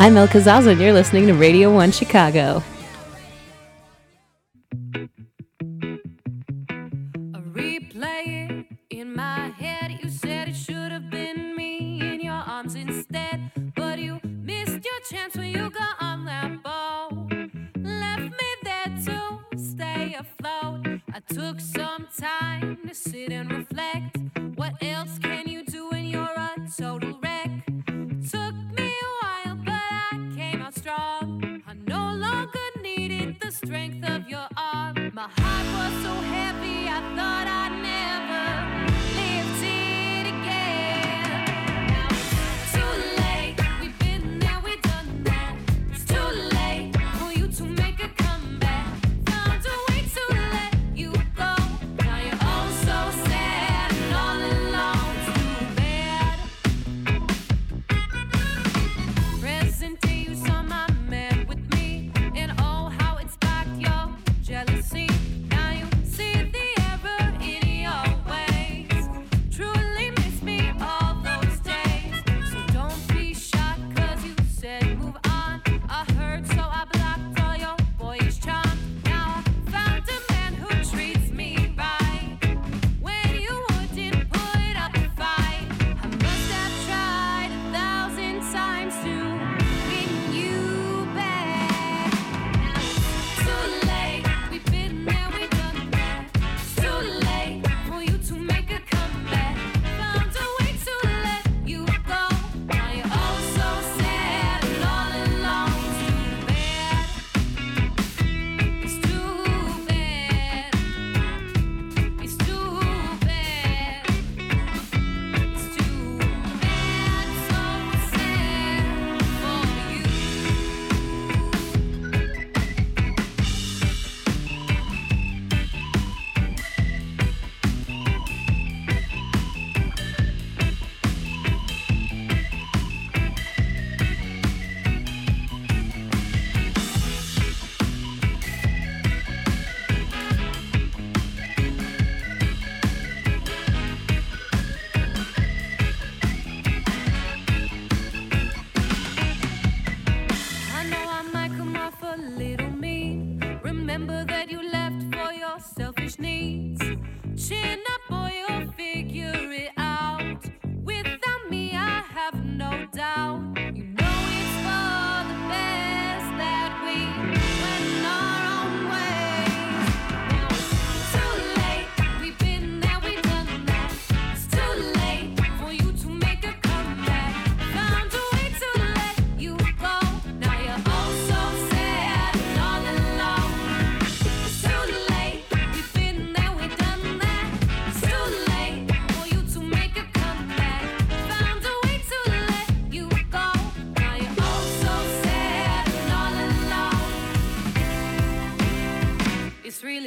I'm 0.00 0.16
Elle 0.16 0.28
Kazaza, 0.28 0.68
and 0.68 0.80
you're 0.80 0.94
listening 0.94 1.26
to 1.26 1.34
Radio 1.34 1.70
1 1.70 1.92
Chicago. 1.92 2.62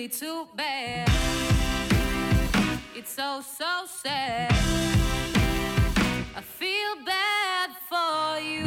Really 0.04 0.10
too 0.10 0.48
bad. 0.56 1.10
It's 2.96 3.12
so, 3.12 3.42
so 3.42 3.86
sad. 3.88 4.52
I 6.36 6.42
feel 6.42 7.06
bad 7.06 7.70
for 7.88 8.40
you. 8.42 8.66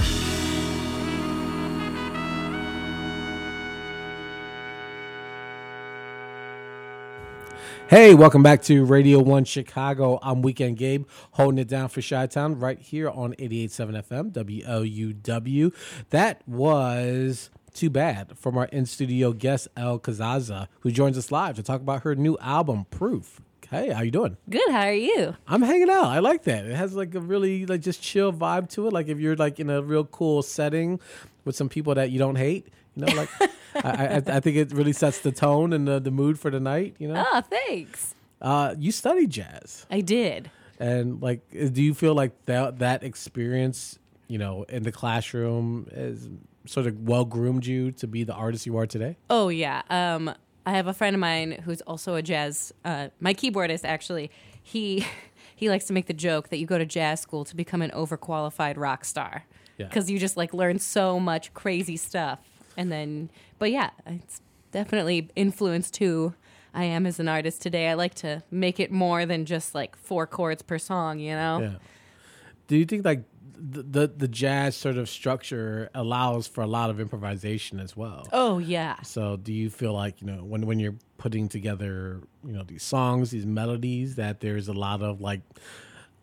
Hey, 7.88 8.14
welcome 8.14 8.42
back 8.42 8.62
to 8.62 8.84
Radio 8.84 9.20
1 9.20 9.44
Chicago. 9.44 10.18
I'm 10.22 10.42
Weekend 10.42 10.76
Gabe, 10.76 11.06
holding 11.32 11.58
it 11.58 11.68
down 11.68 11.88
for 11.88 12.02
Chi 12.02 12.26
Town 12.26 12.58
right 12.58 12.80
here 12.80 13.08
on 13.08 13.34
88.7 13.34 14.02
FM, 14.02 14.32
WLUW. 14.32 15.72
That 16.10 16.42
was 16.48 17.50
Too 17.76 17.90
Bad 17.90 18.36
from 18.38 18.56
our 18.58 18.64
in 18.66 18.86
studio 18.86 19.32
guest, 19.32 19.68
Elle 19.76 19.98
Kazaza, 20.00 20.68
who 20.80 20.90
joins 20.90 21.16
us 21.18 21.30
live 21.30 21.56
to 21.56 21.62
talk 21.62 21.80
about 21.80 22.02
her 22.02 22.14
new 22.14 22.36
album, 22.40 22.86
Proof. 22.90 23.40
Hey, 23.70 23.90
how 23.90 24.02
you 24.02 24.10
doing? 24.12 24.36
Good, 24.48 24.70
how 24.70 24.82
are 24.86 24.92
you? 24.92 25.34
I'm 25.48 25.60
hanging 25.62 25.90
out. 25.90 26.04
I 26.06 26.20
like 26.20 26.44
that. 26.44 26.64
It 26.66 26.76
has 26.76 26.94
like 26.94 27.14
a 27.16 27.20
really 27.20 27.66
like 27.66 27.80
just 27.80 28.00
chill 28.00 28.32
vibe 28.32 28.68
to 28.70 28.86
it. 28.86 28.92
Like 28.92 29.08
if 29.08 29.18
you're 29.18 29.34
like 29.36 29.58
in 29.60 29.70
a 29.70 29.82
real 29.82 30.04
cool 30.04 30.42
setting 30.42 31.00
with 31.44 31.56
some 31.56 31.68
people 31.68 31.94
that 31.96 32.10
you 32.10 32.18
don't 32.20 32.36
hate, 32.36 32.68
you 32.94 33.04
know, 33.04 33.12
like 33.14 33.28
I, 33.74 34.06
I, 34.06 34.22
I 34.36 34.40
think 34.40 34.56
it 34.56 34.72
really 34.72 34.92
sets 34.92 35.18
the 35.20 35.32
tone 35.32 35.72
and 35.72 35.86
the, 35.86 35.98
the 35.98 36.12
mood 36.12 36.38
for 36.38 36.50
the 36.50 36.60
night. 36.60 36.94
You 37.00 37.08
know, 37.08 37.24
Oh, 37.32 37.40
thanks. 37.40 38.14
uh, 38.40 38.74
you 38.78 38.92
studied 38.92 39.30
jazz, 39.30 39.84
I 39.90 40.00
did. 40.00 40.48
and 40.78 41.20
like, 41.20 41.40
do 41.50 41.82
you 41.82 41.92
feel 41.92 42.14
like 42.14 42.32
that 42.46 42.78
that 42.78 43.02
experience, 43.02 43.98
you 44.28 44.38
know, 44.38 44.62
in 44.68 44.84
the 44.84 44.92
classroom, 44.92 45.88
is 45.90 46.28
sort 46.66 46.86
of 46.86 47.00
well 47.00 47.24
groomed 47.24 47.66
you 47.66 47.92
to 47.92 48.06
be 48.06 48.24
the 48.24 48.34
artist 48.34 48.66
you 48.66 48.76
are 48.76 48.86
today? 48.86 49.16
Oh 49.30 49.48
yeah. 49.48 49.82
Um, 49.90 50.32
I 50.64 50.72
have 50.72 50.86
a 50.88 50.92
friend 50.94 51.14
of 51.14 51.20
mine 51.20 51.62
who's 51.64 51.80
also 51.82 52.14
a 52.16 52.22
jazz. 52.22 52.72
Uh, 52.84 53.08
my 53.20 53.34
keyboardist 53.34 53.84
actually. 53.84 54.30
He 54.62 55.06
he 55.56 55.68
likes 55.70 55.84
to 55.86 55.92
make 55.92 56.06
the 56.06 56.12
joke 56.12 56.48
that 56.48 56.58
you 56.58 56.66
go 56.66 56.76
to 56.78 56.84
jazz 56.86 57.20
school 57.20 57.44
to 57.44 57.56
become 57.56 57.82
an 57.82 57.90
overqualified 57.92 58.76
rock 58.76 59.04
star 59.04 59.44
Yeah. 59.78 59.86
because 59.86 60.10
you 60.10 60.18
just 60.18 60.36
like 60.36 60.52
learn 60.52 60.78
so 60.80 61.18
much 61.20 61.54
crazy 61.54 61.96
stuff, 61.96 62.40
and 62.76 62.90
then. 62.90 63.30
But 63.58 63.70
yeah, 63.70 63.90
it's 64.06 64.40
definitely 64.72 65.30
influenced 65.36 65.96
who 65.98 66.34
I 66.74 66.84
am 66.84 67.06
as 67.06 67.18
an 67.20 67.28
artist 67.28 67.62
today. 67.62 67.88
I 67.88 67.94
like 67.94 68.14
to 68.16 68.42
make 68.50 68.78
it 68.80 68.90
more 68.92 69.24
than 69.24 69.46
just 69.46 69.74
like 69.74 69.96
four 69.96 70.26
chords 70.26 70.62
per 70.62 70.78
song. 70.78 71.20
You 71.20 71.34
know. 71.36 71.60
Yeah. 71.60 71.74
Do 72.68 72.76
you 72.76 72.84
think 72.84 73.04
like 73.04 73.22
the, 73.58 73.82
the 73.82 74.06
the 74.08 74.28
jazz 74.28 74.76
sort 74.76 74.96
of 74.96 75.08
structure 75.08 75.90
allows 75.94 76.46
for 76.46 76.62
a 76.62 76.66
lot 76.66 76.90
of 76.90 77.00
improvisation 77.00 77.80
as 77.80 77.96
well? 77.96 78.26
Oh 78.32 78.58
yeah. 78.58 79.00
So 79.02 79.36
do 79.36 79.52
you 79.52 79.70
feel 79.70 79.92
like, 79.92 80.20
you 80.20 80.26
know, 80.26 80.44
when 80.44 80.66
when 80.66 80.78
you're 80.78 80.96
putting 81.18 81.48
together, 81.48 82.20
you 82.44 82.52
know, 82.52 82.62
these 82.62 82.82
songs, 82.82 83.30
these 83.30 83.46
melodies 83.46 84.16
that 84.16 84.40
there's 84.40 84.68
a 84.68 84.72
lot 84.72 85.02
of 85.02 85.20
like 85.20 85.40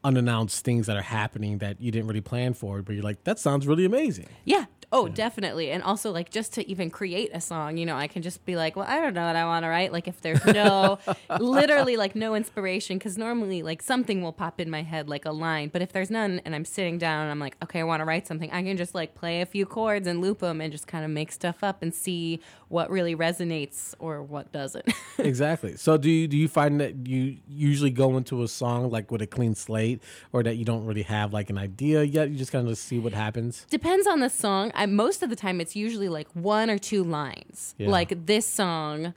unannounced 0.04 0.66
things 0.66 0.88
that 0.88 0.98
are 0.98 1.02
happening 1.02 1.60
that 1.60 1.80
you 1.80 1.92
didn't 1.92 2.08
really 2.08 2.22
plan 2.22 2.54
for, 2.54 2.82
but 2.82 2.94
you're 2.94 3.04
like 3.04 3.24
that 3.24 3.40
sounds 3.40 3.66
really 3.66 3.86
amazing. 3.86 4.28
Yeah. 4.46 4.66
Oh, 4.94 5.08
definitely. 5.08 5.72
And 5.72 5.82
also, 5.82 6.12
like, 6.12 6.30
just 6.30 6.54
to 6.54 6.70
even 6.70 6.92
create 6.92 7.32
a 7.34 7.42
song, 7.42 7.78
you 7.78 7.86
know, 7.86 7.96
I 7.98 8.06
can 8.06 8.22
just 8.22 8.46
be 8.46 8.56
like, 8.56 8.76
well, 8.76 8.86
I 8.88 9.00
don't 9.00 9.16
know 9.16 9.26
what 9.26 9.36
I 9.36 9.44
want 9.44 9.64
to 9.64 9.68
write. 9.68 9.92
Like, 9.92 10.08
if 10.08 10.22
there's 10.22 10.46
no, 10.46 11.00
literally, 11.40 11.98
like, 11.98 12.16
no 12.16 12.36
inspiration, 12.36 13.00
because 13.00 13.18
normally, 13.18 13.64
like, 13.64 13.82
something 13.82 14.22
will 14.22 14.32
pop 14.32 14.62
in 14.62 14.70
my 14.70 14.84
head, 14.84 15.10
like 15.10 15.26
a 15.26 15.32
line. 15.32 15.70
But 15.70 15.82
if 15.82 15.92
there's 15.92 16.12
none 16.12 16.42
and 16.46 16.54
I'm 16.54 16.64
sitting 16.64 17.00
down 17.00 17.24
and 17.24 17.32
I'm 17.32 17.40
like, 17.40 17.58
okay, 17.64 17.80
I 17.80 17.84
want 17.84 18.02
to 18.02 18.06
write 18.06 18.28
something, 18.28 18.52
I 18.52 18.62
can 18.62 18.78
just, 18.78 18.94
like, 18.94 19.16
play 19.16 19.42
a 19.42 19.48
few 19.48 19.66
chords 19.66 20.06
and 20.06 20.22
loop 20.22 20.40
them 20.40 20.62
and 20.62 20.72
just 20.72 20.86
kind 20.86 21.04
of 21.04 21.10
make 21.10 21.32
stuff 21.32 21.64
up 21.64 21.82
and 21.82 21.92
see 21.92 22.40
what 22.74 22.90
really 22.90 23.16
resonates 23.16 23.94
or 24.00 24.22
what 24.22 24.52
doesn't. 24.52 24.92
exactly. 25.20 25.78
So 25.78 25.96
do 25.96 26.10
you 26.10 26.28
do 26.28 26.36
you 26.36 26.48
find 26.48 26.80
that 26.82 27.08
you 27.08 27.38
usually 27.48 27.92
go 27.92 28.18
into 28.18 28.42
a 28.42 28.48
song 28.48 28.90
like 28.90 29.12
with 29.12 29.22
a 29.22 29.28
clean 29.28 29.54
slate, 29.54 30.02
or 30.32 30.42
that 30.42 30.56
you 30.56 30.66
don't 30.66 30.86
really 30.86 31.04
have 31.04 31.34
like 31.34 31.52
an 31.52 31.58
idea 31.60 32.04
yet? 32.04 32.32
You 32.32 32.36
just 32.36 32.52
kind 32.52 32.68
of 32.68 32.78
see 32.78 32.98
what 32.98 33.14
happens. 33.14 33.68
Depends 33.70 34.08
on 34.08 34.22
the 34.22 34.30
song. 34.30 34.72
I, 34.74 34.83
most 34.86 35.24
of 35.24 35.30
the 35.30 35.36
time, 35.36 35.62
it's 35.62 35.76
usually 35.76 36.10
like 36.10 36.28
one 36.34 36.70
or 36.70 36.78
two 36.78 37.04
lines. 37.04 37.76
Yeah. 37.78 37.90
Like 37.90 38.26
this 38.26 38.46
song, 38.46 39.14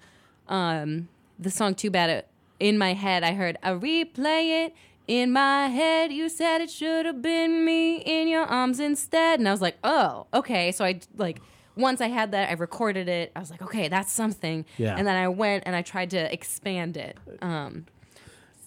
um, 0.49 1.09
the 1.39 1.51
song 1.51 1.75
"Too 1.75 1.91
Bad." 1.91 2.11
It, 2.11 2.29
in 2.59 2.79
my 2.79 2.95
head, 2.95 3.23
I 3.23 3.35
heard 3.35 3.59
I 3.63 3.71
replay 3.71 4.67
it. 4.67 4.75
In 5.07 5.31
my 5.31 5.69
head, 5.69 6.13
you 6.13 6.29
said 6.29 6.61
it 6.61 6.71
should 6.71 7.07
have 7.07 7.23
been 7.23 7.65
me 7.65 7.99
in 7.99 8.27
your 8.27 8.45
arms 8.45 8.81
instead, 8.81 9.39
and 9.39 9.49
I 9.49 9.53
was 9.53 9.61
like, 9.61 9.77
"Oh, 9.85 10.27
okay." 10.35 10.73
So 10.73 10.85
I 10.85 11.01
like 11.17 11.41
once 11.77 12.01
I 12.01 12.09
had 12.09 12.33
that, 12.33 12.49
I 12.49 12.55
recorded 12.55 13.09
it. 13.09 13.31
I 13.37 13.41
was 13.41 13.51
like, 13.51 13.63
"Okay, 13.63 13.89
that's 13.89 14.13
something." 14.13 14.65
Yeah. 14.79 14.97
And 14.97 15.07
then 15.07 15.17
I 15.17 15.29
went 15.29 15.65
and 15.67 15.77
I 15.77 15.83
tried 15.83 16.11
to 16.11 16.33
expand 16.33 16.97
it. 16.97 17.19
Um, 17.41 17.87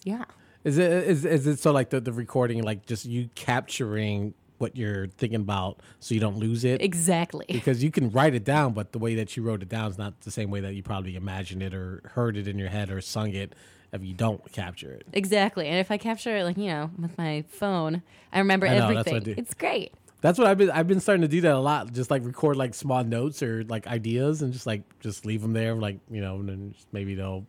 yeah. 0.04 0.26
Is 0.64 0.78
it 0.78 0.92
is 0.92 1.26
is 1.26 1.48
it 1.48 1.60
so 1.60 1.72
like 1.72 1.90
the 1.90 2.02
the 2.02 2.12
recording 2.12 2.64
like 2.64 2.86
just 2.86 3.06
you 3.06 3.30
capturing 3.36 4.34
what 4.60 4.76
you're 4.76 5.08
thinking 5.08 5.42
about 5.42 5.80
so 6.00 6.14
you 6.14 6.22
don't 6.22 6.38
lose 6.38 6.64
it? 6.64 6.82
Exactly. 6.82 7.46
because 7.52 7.84
you 7.84 7.92
can 7.92 8.12
write 8.12 8.36
it 8.36 8.44
down, 8.44 8.74
but 8.74 8.92
the 8.92 9.00
way 9.00 9.16
that 9.16 9.36
you 9.36 9.44
wrote 9.44 9.62
it 9.62 9.70
down 9.70 9.90
is 9.90 9.98
not 9.98 10.22
the 10.22 10.32
same 10.32 10.52
way 10.52 10.60
that 10.62 10.76
you 10.76 10.84
probably 10.84 11.16
imagined 11.16 11.64
it 11.64 11.74
or 11.74 12.02
heard 12.14 12.38
it 12.38 12.48
in 12.48 12.60
your 12.60 12.70
head 12.70 12.90
or 12.90 13.02
sung 13.02 13.34
it 13.34 13.54
if 13.92 14.04
you 14.04 14.14
don't 14.14 14.52
capture 14.52 14.92
it. 14.92 15.06
Exactly. 15.14 15.68
And 15.68 15.80
if 15.80 15.92
I 15.92 15.98
capture 15.98 16.36
it, 16.38 16.44
like, 16.44 16.58
you 16.58 16.68
know, 16.68 16.92
with 17.00 17.18
my 17.18 17.44
phone, 17.50 18.04
I 18.32 18.40
remember 18.40 18.68
I 18.68 18.78
know, 18.78 18.94
that's 18.94 19.08
what 19.08 19.08
I 19.08 19.18
everything. 19.18 19.36
It's 19.38 19.54
great. 19.54 19.94
That's 20.22 20.38
what 20.38 20.48
I've 20.48 20.58
been 20.58 20.70
I've 20.70 20.88
been 20.88 21.00
starting 21.00 21.22
to 21.22 21.30
do 21.30 21.42
that 21.42 21.54
a 21.54 21.60
lot. 21.60 21.94
Just 21.94 22.12
like 22.12 22.26
record 22.26 22.58
like 22.58 22.76
small 22.76 23.04
notes 23.04 23.42
or 23.42 23.64
like 23.64 23.88
ideas 23.88 24.42
and 24.42 24.52
just 24.52 24.68
like 24.68 24.82
just 25.00 25.26
leave 25.26 25.42
them 25.42 25.54
there 25.54 25.74
like, 25.76 26.00
you 26.12 26.20
know, 26.20 26.36
and 26.36 26.50
then 26.50 26.76
maybe 26.92 27.16
they'll 27.16 27.46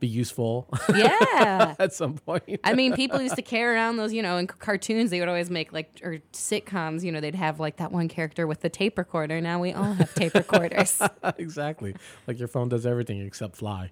be 0.00 0.06
useful 0.06 0.68
Yeah. 0.94 1.74
at 1.78 1.92
some 1.92 2.14
point. 2.14 2.60
I 2.64 2.74
mean, 2.74 2.94
people 2.94 3.20
used 3.20 3.36
to 3.36 3.42
carry 3.42 3.74
around 3.74 3.96
those, 3.96 4.12
you 4.12 4.22
know, 4.22 4.36
in 4.36 4.48
c- 4.48 4.54
cartoons, 4.58 5.10
they 5.10 5.20
would 5.20 5.28
always 5.28 5.50
make 5.50 5.72
like, 5.72 6.00
or 6.02 6.18
sitcoms, 6.32 7.02
you 7.02 7.12
know, 7.12 7.20
they'd 7.20 7.34
have 7.34 7.60
like 7.60 7.76
that 7.76 7.92
one 7.92 8.08
character 8.08 8.46
with 8.46 8.60
the 8.60 8.68
tape 8.68 8.98
recorder. 8.98 9.40
Now 9.40 9.60
we 9.60 9.72
all 9.72 9.92
have 9.94 10.14
tape 10.14 10.34
recorders. 10.34 11.00
exactly. 11.38 11.94
Like 12.26 12.38
your 12.38 12.48
phone 12.48 12.68
does 12.68 12.86
everything 12.86 13.20
except 13.20 13.56
fly. 13.56 13.90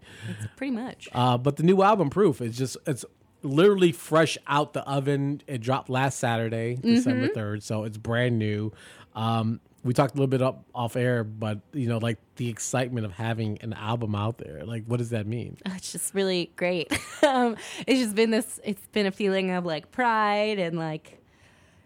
Pretty 0.56 0.72
much. 0.72 1.08
Uh, 1.12 1.38
but 1.38 1.56
the 1.56 1.62
new 1.62 1.82
album 1.82 2.10
Proof 2.10 2.40
is 2.40 2.56
just 2.56 2.76
it's 2.86 3.04
literally 3.44 3.92
fresh 3.92 4.36
out 4.46 4.72
the 4.72 4.82
oven. 4.88 5.42
It 5.46 5.60
dropped 5.60 5.88
last 5.90 6.18
Saturday, 6.18 6.76
December 6.80 7.28
Mm-hmm. 7.28 7.38
3rd, 7.38 7.62
so 7.62 7.84
it's 7.84 7.96
brand 7.98 8.38
new. 8.38 8.72
Um, 9.14 9.60
we 9.84 9.92
talked 9.92 10.14
a 10.14 10.16
little 10.16 10.28
bit 10.28 10.40
up 10.40 10.64
off 10.74 10.96
air, 10.96 11.24
but 11.24 11.60
you 11.74 11.86
know, 11.88 11.98
like 11.98 12.18
the 12.36 12.48
excitement 12.48 13.04
of 13.04 13.12
having 13.12 13.58
an 13.60 13.74
album 13.74 14.14
out 14.14 14.38
there. 14.38 14.64
Like, 14.64 14.84
what 14.86 14.96
does 14.96 15.10
that 15.10 15.26
mean? 15.26 15.58
Oh, 15.66 15.72
it's 15.76 15.92
just 15.92 16.14
really 16.14 16.50
great. 16.56 16.90
um, 17.22 17.56
it's 17.86 18.00
just 18.00 18.14
been 18.14 18.30
this, 18.30 18.58
it's 18.64 18.86
been 18.88 19.04
a 19.06 19.10
feeling 19.12 19.50
of 19.50 19.66
like 19.66 19.92
pride 19.92 20.58
and 20.58 20.78
like 20.78 21.20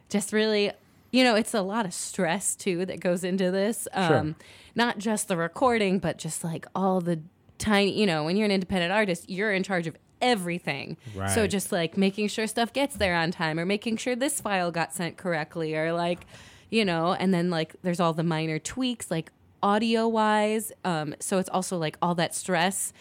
just 0.08 0.32
really, 0.32 0.70
you 1.10 1.24
know, 1.24 1.34
it's 1.34 1.54
a 1.54 1.60
lot 1.62 1.86
of 1.86 1.92
stress 1.92 2.54
too 2.54 2.86
that 2.86 3.00
goes 3.00 3.24
into 3.24 3.50
this. 3.50 3.88
Um, 3.92 4.36
Not 4.76 4.98
just 4.98 5.26
the 5.26 5.36
recording, 5.36 5.98
but 5.98 6.18
just 6.18 6.44
like 6.44 6.66
all 6.76 7.00
the 7.00 7.18
tiny, 7.58 7.98
you 7.98 8.06
know, 8.06 8.22
when 8.24 8.36
you're 8.36 8.44
an 8.46 8.52
independent 8.52 8.92
artist, 8.92 9.28
you're 9.28 9.52
in 9.52 9.64
charge 9.64 9.88
of 9.88 9.96
everything. 10.20 10.96
So 11.34 11.46
just 11.46 11.72
like 11.72 11.96
making 11.96 12.28
sure 12.28 12.46
stuff 12.46 12.72
gets 12.72 12.96
there 12.96 13.14
on 13.14 13.30
time 13.30 13.58
or 13.58 13.66
making 13.66 13.96
sure 13.98 14.16
this 14.16 14.40
file 14.40 14.70
got 14.70 14.92
sent 14.94 15.16
correctly 15.16 15.74
or 15.76 15.92
like, 15.92 16.26
you 16.70 16.84
know, 16.84 17.12
and 17.14 17.32
then 17.32 17.50
like 17.50 17.74
there's 17.82 18.00
all 18.00 18.12
the 18.12 18.22
minor 18.22 18.58
tweaks 18.58 19.10
like 19.10 19.30
audio 19.62 20.06
wise. 20.08 20.72
Um, 20.84 21.14
so 21.20 21.38
it's 21.38 21.48
also 21.48 21.78
like 21.78 21.96
all 22.02 22.14
that 22.16 22.34
stress. 22.34 22.92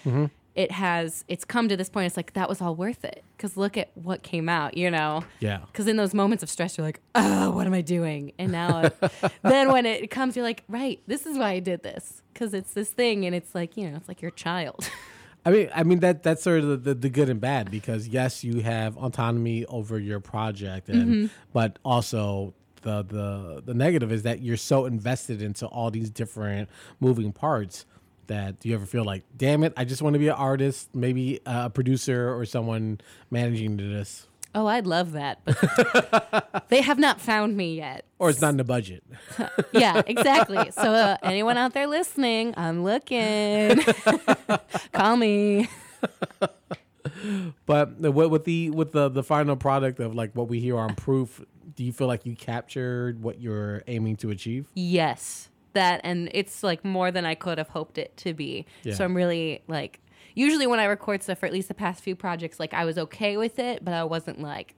It 0.56 0.72
has, 0.72 1.24
it's 1.28 1.46
come 1.46 1.69
to 1.69 1.78
this 1.78 1.88
point. 1.88 2.08
It's 2.08 2.18
like 2.18 2.34
that 2.34 2.50
was 2.50 2.62
all 2.62 2.74
worth 2.74 3.06
it 3.06 3.24
because 3.36 3.58
look 3.58 3.78
at 3.78 3.92
what 3.94 4.24
came 4.24 4.50
out, 4.50 4.75
you 4.75 4.90
know? 4.90 5.24
Yeah. 5.40 5.60
Because 5.72 5.86
in 5.86 5.98
those 5.98 6.16
moments 6.16 6.42
of 6.42 6.50
stress, 6.50 6.80
you're 6.80 6.88
like, 6.88 7.00
oh, 7.14 7.52
what 7.52 7.68
am 7.68 7.74
I 7.75 7.81
doing? 7.81 8.31
And 8.40 8.52
now, 8.52 8.90
then 9.44 9.72
when 9.72 9.86
it 9.86 10.10
comes, 10.10 10.36
you're 10.36 10.44
like, 10.44 10.64
right, 10.68 11.00
this 11.06 11.28
is 11.28 11.38
why 11.38 11.52
I 11.52 11.60
did 11.60 11.84
this. 11.84 12.24
Because 12.34 12.56
it's 12.56 12.74
this 12.74 12.90
thing. 12.90 13.24
And 13.28 13.36
it's 13.36 13.54
like, 13.54 13.78
you 13.78 13.88
know, 13.88 13.98
it's 13.98 14.08
like 14.08 14.19
your 14.19 14.31
child. 14.31 14.90
I 15.47 15.51
mean, 15.51 15.69
I 15.73 15.83
mean 15.83 15.99
that 16.01 16.23
that's 16.23 16.44
sort 16.44 16.59
of 16.59 16.67
the, 16.67 16.77
the, 16.77 16.94
the 16.94 17.09
good 17.09 17.29
and 17.29 17.39
bad 17.39 17.71
because 17.71 18.09
yes, 18.09 18.44
you 18.44 18.59
have 18.63 18.97
autonomy 18.97 19.65
over 19.67 19.97
your 19.97 20.19
project, 20.19 20.89
and 20.89 21.07
Mm-hmm. 21.07 21.25
but 21.53 21.79
also 21.85 22.53
the 22.81 23.01
the 23.03 23.61
the 23.65 23.73
negative 23.73 24.11
is 24.11 24.23
that 24.23 24.41
you're 24.41 24.57
so 24.57 24.85
invested 24.85 25.41
into 25.41 25.65
all 25.67 25.89
these 25.89 26.09
different 26.09 26.67
moving 26.99 27.31
parts 27.31 27.85
that 28.27 28.59
do 28.59 28.67
you 28.67 28.75
ever 28.75 28.85
feel 28.85 29.05
like, 29.05 29.23
damn 29.38 29.63
it, 29.63 29.71
I 29.77 29.85
just 29.85 30.01
want 30.01 30.15
to 30.15 30.19
be 30.19 30.27
an 30.27 30.35
artist, 30.35 30.89
maybe 30.94 31.39
a 31.45 31.69
producer 31.69 32.35
or 32.38 32.44
someone 32.45 32.99
managing 33.31 33.77
this, 33.77 34.27
oh, 34.55 34.67
I'd 34.67 34.88
love 34.88 35.11
that. 35.13 35.39
But 35.45 36.65
they 36.69 36.81
have 36.81 36.99
not 36.99 37.19
found 37.21 37.55
me 37.57 37.75
yet. 37.75 38.05
or 38.19 38.29
it's 38.29 38.41
not 38.41 38.49
in 38.49 38.57
the 38.57 38.63
budget. 38.63 39.03
Yeah, 39.73 40.01
exactly. 40.07 40.71
So, 40.71 40.94
uh, 40.94 41.17
anyone 41.23 41.57
out 41.57 41.73
there 41.73 41.88
listening, 41.88 42.53
I'm 42.57 42.83
looking. 42.83 43.79
Call 44.94 45.17
me. 45.17 45.67
But 47.65 47.99
with 47.99 48.31
with 48.31 48.45
the 48.45 48.69
with 48.71 48.91
the 48.91 49.09
the 49.09 49.23
final 49.23 49.55
product 49.55 49.99
of 49.99 50.15
like 50.15 50.33
what 50.35 50.47
we 50.47 50.59
hear 50.59 50.77
on 50.77 50.95
proof, 50.95 51.44
do 51.75 51.83
you 51.83 51.91
feel 51.94 52.07
like 52.07 52.25
you 52.25 52.35
captured 52.35 53.21
what 53.21 53.39
you're 53.41 53.83
aiming 53.88 54.17
to 54.17 54.29
achieve? 54.29 54.67
Yes, 54.73 55.49
that, 55.73 56.01
and 56.03 56.29
it's 56.33 56.63
like 56.63 56.83
more 56.85 57.11
than 57.11 57.25
I 57.25 57.35
could 57.35 57.57
have 57.57 57.69
hoped 57.69 57.97
it 57.97 58.15
to 58.17 58.33
be. 58.33 58.66
Yeah. 58.83 58.94
So 58.95 59.04
I'm 59.06 59.16
really 59.16 59.61
like, 59.68 59.99
usually 60.37 60.67
when 60.67 60.79
I 60.79 60.85
record 60.85 61.23
stuff, 61.23 61.39
for 61.39 61.45
at 61.47 61.51
least 61.53 61.67
the 61.67 61.73
past 61.73 62.03
few 62.03 62.15
projects, 62.15 62.59
like 62.59 62.73
I 62.73 62.85
was 62.85 62.97
okay 62.97 63.37
with 63.37 63.59
it, 63.59 63.83
but 63.83 63.94
I 63.94 64.03
wasn't 64.03 64.39
like, 64.41 64.75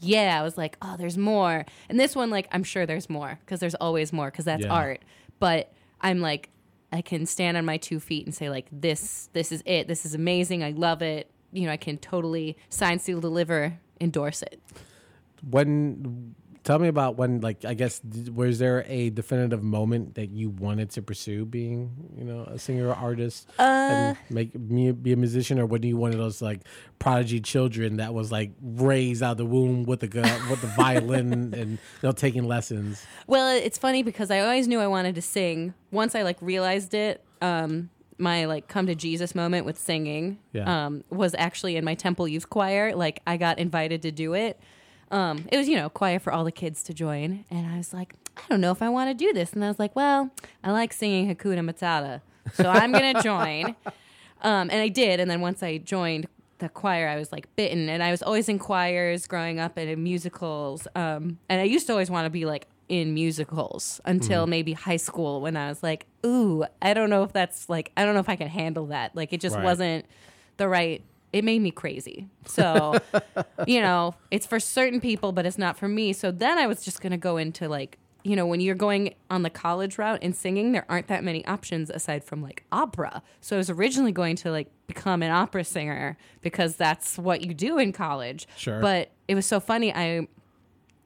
yeah, 0.00 0.38
I 0.38 0.42
was 0.42 0.56
like, 0.58 0.76
oh, 0.82 0.96
there's 0.96 1.16
more. 1.18 1.64
And 1.88 2.00
this 2.00 2.16
one, 2.16 2.30
like, 2.30 2.48
I'm 2.52 2.64
sure 2.64 2.86
there's 2.86 3.08
more 3.08 3.38
because 3.40 3.60
there's 3.60 3.74
always 3.76 4.12
more 4.12 4.30
because 4.30 4.44
that's 4.44 4.64
Yeah. 4.64 4.72
art. 4.72 5.02
But 5.38 5.72
I'm 6.00 6.20
like, 6.20 6.50
I 6.92 7.00
can 7.02 7.26
stand 7.26 7.56
on 7.56 7.64
my 7.64 7.76
two 7.76 8.00
feet 8.00 8.24
and 8.26 8.34
say 8.34 8.48
like, 8.50 8.66
this, 8.72 9.28
this 9.32 9.52
is 9.52 9.62
it. 9.66 9.88
This 9.88 10.04
is 10.06 10.14
amazing. 10.14 10.62
I 10.64 10.70
love 10.70 11.02
it. 11.02 11.30
You 11.52 11.66
know, 11.66 11.72
I 11.72 11.76
can 11.76 11.98
totally 11.98 12.56
sign, 12.68 12.98
seal, 12.98 13.20
deliver, 13.20 13.78
endorse 14.00 14.42
it. 14.42 14.60
when 15.50 16.34
tell 16.64 16.78
me 16.78 16.88
about 16.88 17.16
when 17.16 17.40
like 17.40 17.64
i 17.64 17.74
guess 17.74 18.00
was 18.34 18.58
there 18.58 18.84
a 18.88 19.10
definitive 19.10 19.62
moment 19.62 20.14
that 20.16 20.30
you 20.30 20.50
wanted 20.50 20.90
to 20.90 21.02
pursue 21.02 21.44
being 21.44 21.90
you 22.16 22.24
know 22.24 22.42
a 22.44 22.58
singer 22.58 22.88
or 22.88 22.94
artist 22.94 23.48
Uh, 23.58 23.62
and 23.62 24.16
make 24.30 24.54
me 24.58 24.90
be 24.92 25.12
a 25.12 25.16
musician 25.16 25.58
or 25.60 25.66
when 25.66 25.82
you 25.82 25.96
one 25.96 26.10
of 26.10 26.18
those 26.18 26.40
like 26.42 26.60
prodigy 26.98 27.40
children 27.40 27.98
that 27.98 28.14
was 28.14 28.32
like 28.32 28.50
raised 28.62 29.22
out 29.22 29.32
of 29.32 29.36
the 29.38 29.44
womb 29.46 29.84
with 29.84 30.00
the 30.00 30.08
with 30.50 30.60
the 30.62 30.66
violin 30.68 31.52
and 31.58 31.72
you 31.72 31.78
know 32.02 32.12
taking 32.12 32.44
lessons 32.44 33.04
Well, 33.26 33.54
it's 33.56 33.78
funny 33.78 34.02
because 34.02 34.30
I 34.30 34.40
always 34.40 34.66
knew 34.68 34.80
I 34.80 34.86
wanted 34.86 35.14
to 35.16 35.22
sing. 35.22 35.74
Once 35.90 36.14
I 36.14 36.22
like 36.22 36.36
realized 36.40 36.94
it, 36.94 37.22
um, 37.40 37.90
my 38.18 38.44
like 38.46 38.68
come 38.68 38.86
to 38.86 38.94
Jesus 38.94 39.34
moment 39.34 39.66
with 39.66 39.78
singing 39.78 40.38
Yeah. 40.52 40.86
um, 40.86 41.04
was 41.10 41.34
actually 41.38 41.76
in 41.76 41.84
my 41.84 41.94
temple 41.94 42.26
youth 42.28 42.48
choir. 42.48 42.94
Like 42.94 43.20
I 43.26 43.36
got 43.36 43.58
invited 43.58 44.02
to 44.02 44.12
do 44.12 44.34
it. 44.34 44.58
Um, 45.10 45.46
it 45.52 45.56
was 45.56 45.68
you 45.68 45.76
know 45.76 45.88
choir 45.88 46.18
for 46.18 46.32
all 46.32 46.44
the 46.44 46.52
kids 46.52 46.82
to 46.84 46.94
join, 46.94 47.44
and 47.50 47.66
I 47.66 47.76
was 47.76 47.92
like, 47.92 48.14
I 48.36 48.42
don't 48.48 48.60
know 48.60 48.70
if 48.72 48.82
I 48.82 48.88
want 48.88 49.10
to 49.10 49.14
do 49.14 49.32
this. 49.32 49.52
And 49.52 49.64
I 49.64 49.68
was 49.68 49.78
like, 49.78 49.94
well, 49.94 50.30
I 50.62 50.72
like 50.72 50.92
singing 50.92 51.34
Hakuna 51.34 51.60
Matata, 51.60 52.20
so 52.54 52.68
I'm 52.68 52.92
gonna 52.92 53.22
join. 53.22 53.76
Um, 54.42 54.68
and 54.70 54.74
I 54.74 54.88
did. 54.88 55.20
And 55.20 55.30
then 55.30 55.40
once 55.40 55.62
I 55.62 55.78
joined 55.78 56.26
the 56.58 56.68
choir, 56.68 57.08
I 57.08 57.16
was 57.16 57.32
like 57.32 57.54
bitten. 57.56 57.88
And 57.88 58.02
I 58.02 58.10
was 58.10 58.22
always 58.22 58.48
in 58.48 58.58
choirs 58.58 59.26
growing 59.26 59.58
up 59.58 59.76
and 59.78 59.88
in 59.88 60.02
musicals. 60.02 60.86
Um, 60.94 61.38
and 61.48 61.60
I 61.60 61.64
used 61.64 61.86
to 61.86 61.92
always 61.92 62.10
want 62.10 62.26
to 62.26 62.30
be 62.30 62.44
like 62.44 62.66
in 62.90 63.14
musicals 63.14 64.00
until 64.04 64.46
maybe 64.46 64.74
high 64.74 64.98
school 64.98 65.40
when 65.40 65.56
I 65.56 65.68
was 65.68 65.82
like, 65.82 66.04
ooh, 66.26 66.64
I 66.82 66.92
don't 66.92 67.08
know 67.08 67.22
if 67.22 67.32
that's 67.32 67.70
like, 67.70 67.90
I 67.96 68.04
don't 68.04 68.12
know 68.14 68.20
if 68.20 68.28
I 68.28 68.36
can 68.36 68.48
handle 68.48 68.86
that. 68.88 69.16
Like 69.16 69.32
it 69.32 69.40
just 69.40 69.56
Right. 69.56 69.64
wasn't 69.64 70.04
the 70.58 70.68
right. 70.68 71.02
It 71.34 71.42
made 71.42 71.62
me 71.62 71.72
crazy. 71.72 72.28
So, 72.46 72.96
you 73.66 73.80
know, 73.80 74.14
it's 74.30 74.46
for 74.46 74.60
certain 74.60 75.00
people, 75.00 75.32
but 75.32 75.44
it's 75.44 75.58
not 75.58 75.76
for 75.76 75.88
me. 75.88 76.12
So 76.12 76.30
then 76.30 76.58
I 76.58 76.68
was 76.68 76.84
just 76.84 77.00
going 77.00 77.10
to 77.10 77.18
go 77.18 77.38
into 77.38 77.68
like, 77.68 77.98
you 78.22 78.36
know, 78.36 78.46
when 78.46 78.60
you're 78.60 78.76
going 78.76 79.16
on 79.30 79.42
the 79.42 79.50
college 79.50 79.98
route 79.98 80.22
in 80.22 80.32
singing, 80.32 80.70
there 80.70 80.86
aren't 80.88 81.08
that 81.08 81.24
many 81.24 81.44
options 81.46 81.90
aside 81.90 82.22
from 82.22 82.40
like 82.40 82.62
opera. 82.70 83.20
So 83.40 83.56
I 83.56 83.58
was 83.58 83.68
originally 83.68 84.12
going 84.12 84.36
to 84.36 84.52
like 84.52 84.70
become 84.86 85.24
an 85.24 85.32
opera 85.32 85.64
singer 85.64 86.16
because 86.40 86.76
that's 86.76 87.18
what 87.18 87.40
you 87.40 87.52
do 87.52 87.78
in 87.78 87.90
college. 87.90 88.46
Sure. 88.56 88.78
But 88.80 89.10
it 89.26 89.34
was 89.34 89.44
so 89.44 89.58
funny. 89.58 89.92
I 89.92 90.28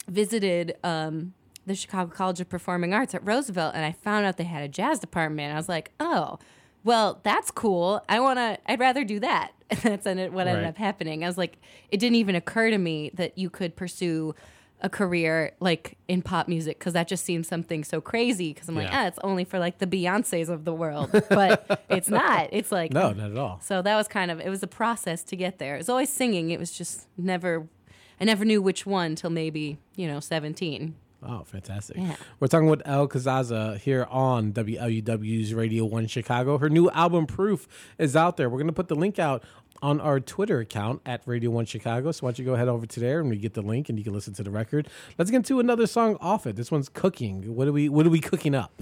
visited 0.08 0.76
um, 0.84 1.32
the 1.64 1.74
Chicago 1.74 2.12
College 2.12 2.42
of 2.42 2.50
Performing 2.50 2.92
Arts 2.92 3.14
at 3.14 3.24
Roosevelt, 3.24 3.74
and 3.74 3.82
I 3.82 3.92
found 3.92 4.26
out 4.26 4.36
they 4.36 4.44
had 4.44 4.62
a 4.62 4.68
jazz 4.68 4.98
department. 4.98 5.54
I 5.54 5.56
was 5.56 5.70
like, 5.70 5.90
oh, 5.98 6.38
well, 6.84 7.20
that's 7.22 7.50
cool. 7.50 8.02
I 8.08 8.20
want 8.20 8.38
to. 8.38 8.58
I'd 8.66 8.80
rather 8.80 9.04
do 9.04 9.20
that. 9.20 9.52
And 9.70 9.78
that's 9.82 10.06
what 10.06 10.12
ended 10.16 10.32
Right. 10.34 10.64
up 10.64 10.78
happening. 10.78 11.24
I 11.24 11.26
was 11.26 11.36
like, 11.38 11.58
it 11.90 11.98
didn't 12.00 12.16
even 12.16 12.34
occur 12.34 12.70
to 12.70 12.78
me 12.78 13.10
that 13.14 13.36
you 13.36 13.50
could 13.50 13.76
pursue 13.76 14.34
a 14.80 14.88
career 14.88 15.52
like 15.58 15.98
in 16.06 16.22
pop 16.22 16.46
music 16.46 16.78
because 16.78 16.92
that 16.92 17.08
just 17.08 17.24
seems 17.24 17.48
something 17.48 17.82
so 17.84 18.00
crazy. 18.00 18.52
Because 18.54 18.68
I'm 18.68 18.76
like, 18.76 18.88
Yeah. 18.88 19.02
ah, 19.02 19.06
it's 19.08 19.18
only 19.24 19.44
for 19.44 19.58
like 19.58 19.78
the 19.78 19.86
Beyonces 19.88 20.48
of 20.48 20.64
the 20.64 20.72
world, 20.72 21.10
but 21.28 21.84
it's 21.90 22.08
not. 22.08 22.48
It's 22.52 22.70
like 22.70 22.92
No, 22.92 23.12
not 23.12 23.32
at 23.32 23.36
all. 23.36 23.58
so 23.60 23.82
that 23.82 23.96
was 23.96 24.06
kind 24.08 24.30
of 24.30 24.40
it 24.40 24.48
was 24.48 24.62
a 24.62 24.68
process 24.68 25.24
to 25.24 25.36
get 25.36 25.58
there. 25.58 25.74
It 25.74 25.78
was 25.78 25.88
always 25.88 26.10
singing. 26.10 26.50
It 26.50 26.60
was 26.60 26.70
just 26.70 27.08
never 27.18 27.66
I 28.20 28.24
never 28.24 28.44
knew 28.44 28.62
which 28.62 28.86
one 28.86 29.16
till 29.16 29.30
maybe, 29.30 29.78
you 29.96 30.06
know, 30.06 30.20
17. 30.20 30.94
Oh, 31.22 31.42
fantastic. 31.44 31.96
Yeah. 31.96 32.14
We're 32.38 32.46
talking 32.46 32.68
with 32.68 32.82
Elle 32.84 33.08
Kazaza 33.08 33.78
here 33.78 34.06
on 34.08 34.52
WLUW's 34.52 35.52
Radio 35.52 35.84
1 35.84 36.06
Chicago. 36.06 36.58
Her 36.58 36.70
new 36.70 36.88
album, 36.90 37.26
Proof, 37.26 37.66
is 37.98 38.14
out 38.14 38.36
there. 38.36 38.48
We're 38.48 38.58
going 38.58 38.68
to 38.68 38.72
put 38.72 38.88
the 38.88 38.94
link 38.94 39.18
out 39.18 39.42
on 39.82 40.00
our 40.00 40.20
Twitter 40.20 40.60
account 40.60 41.00
at 41.06 41.22
Radio 41.26 41.50
1 41.50 41.64
Chicago. 41.66 42.10
So 42.12 42.24
why 42.26 42.30
don't 42.30 42.38
you 42.38 42.44
go 42.44 42.54
head 42.56 42.68
over 42.68 42.86
to 42.86 43.00
there 43.00 43.20
and 43.20 43.30
we 43.30 43.36
get 43.36 43.54
the 43.54 43.62
link 43.62 43.88
and 43.88 43.98
you 43.98 44.04
can 44.04 44.12
listen 44.12 44.34
to 44.34 44.42
the 44.42 44.50
record. 44.50 44.88
Let's 45.16 45.30
get 45.30 45.38
into 45.38 45.60
another 45.60 45.86
song 45.86 46.16
off 46.20 46.46
it. 46.46 46.56
This 46.56 46.70
one's 46.70 46.88
Cooking. 46.88 47.54
What 47.54 47.68
are 47.68 47.72
we 47.72 47.88
what 47.88 48.06
are 48.06 48.10
we 48.10 48.20
cooking 48.20 48.54
up? 48.54 48.72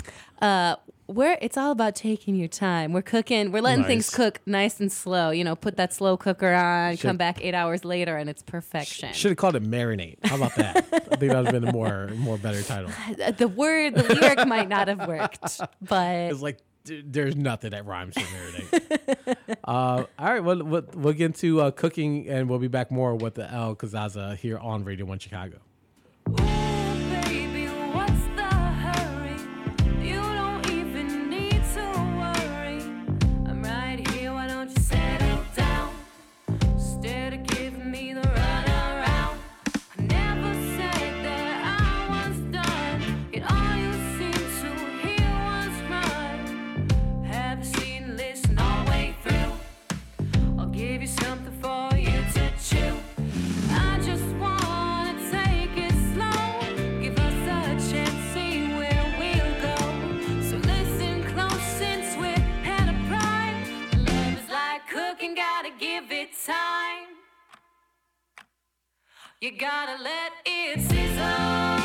Uh 0.40 0.76
we're 1.08 1.38
it's 1.40 1.56
all 1.56 1.70
about 1.70 1.94
taking 1.94 2.34
your 2.34 2.48
time. 2.48 2.92
We're 2.92 3.00
cooking, 3.02 3.52
we're 3.52 3.60
letting 3.62 3.84
things 3.84 4.10
cook 4.10 4.40
nice 4.44 4.80
and 4.80 4.90
slow. 4.90 5.30
You 5.30 5.44
know, 5.44 5.54
put 5.54 5.76
that 5.76 5.92
slow 5.92 6.16
cooker 6.16 6.52
on, 6.52 6.96
Should- 6.96 7.02
come 7.06 7.16
back 7.16 7.38
8 7.44 7.54
hours 7.54 7.84
later 7.84 8.16
and 8.16 8.28
it's 8.28 8.42
perfection. 8.42 9.12
Should 9.12 9.30
have 9.32 9.38
called 9.38 9.54
it 9.54 9.62
Marinate. 9.62 10.16
How 10.24 10.34
about 10.36 10.56
that? 10.56 10.76
I 10.92 10.98
think 11.16 11.30
that 11.32 11.36
would 11.44 11.46
have 11.46 11.52
been 11.52 11.68
a 11.68 11.72
more 11.72 12.08
more 12.16 12.38
better 12.38 12.62
title. 12.62 12.90
The 13.36 13.48
word, 13.48 13.94
the 13.94 14.14
lyric 14.14 14.46
might 14.48 14.68
not 14.68 14.88
have 14.88 15.06
worked, 15.06 15.60
but 15.82 16.16
It's 16.32 16.40
like 16.42 16.58
there's 17.04 17.36
nothing 17.36 17.70
that 17.70 17.86
rhymes 17.86 18.14
with 18.16 18.26
marinate. 18.26 19.36
uh, 19.64 20.04
all 20.18 20.32
right, 20.32 20.40
well, 20.40 20.62
we'll, 20.62 20.84
we'll 20.94 21.12
get 21.12 21.26
into 21.26 21.60
uh, 21.60 21.70
cooking, 21.70 22.28
and 22.28 22.48
we'll 22.48 22.58
be 22.58 22.68
back 22.68 22.90
more 22.90 23.14
with 23.14 23.34
the 23.34 23.50
Elle 23.52 23.76
Kazaza 23.76 24.36
here 24.36 24.58
on 24.58 24.84
Radio 24.84 25.06
One 25.06 25.18
Chicago. 25.18 25.58
Gotta 65.36 65.70
give 65.78 66.10
it 66.10 66.30
time. 66.46 67.08
You 69.42 69.50
gotta 69.58 70.02
let 70.02 70.32
it 70.46 70.80
sizzle. 70.80 71.75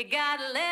You 0.00 0.06
gotta 0.06 0.50
let 0.54 0.69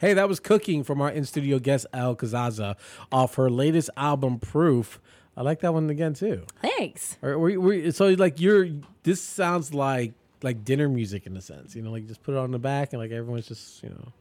Hey, 0.00 0.14
that 0.14 0.28
was 0.28 0.40
Cooking 0.40 0.82
from 0.82 1.02
our 1.02 1.10
in 1.10 1.26
studio 1.26 1.58
guest 1.58 1.86
Elle 1.92 2.16
Kazaza 2.16 2.76
off 3.12 3.34
her 3.34 3.50
latest 3.50 3.90
album, 3.98 4.38
Proof. 4.38 4.98
I 5.36 5.42
like 5.42 5.60
that 5.60 5.74
one 5.74 5.90
again 5.90 6.14
too. 6.14 6.44
Thanks. 6.62 7.18
Or, 7.22 7.38
we, 7.38 7.56
we, 7.58 7.90
so 7.92 8.08
like 8.08 8.40
you're 8.40 8.68
this 9.02 9.20
sounds 9.20 9.74
like 9.74 10.14
like 10.42 10.64
dinner 10.64 10.88
music 10.88 11.26
in 11.26 11.36
a 11.36 11.42
sense, 11.42 11.76
you 11.76 11.82
know, 11.82 11.90
like 11.90 12.06
just 12.06 12.22
put 12.22 12.34
it 12.34 12.38
on 12.38 12.50
the 12.50 12.58
back 12.58 12.94
and 12.94 13.00
like 13.00 13.10
everyone's 13.10 13.46
just 13.46 13.82
you 13.82 13.90
know, 13.90 14.12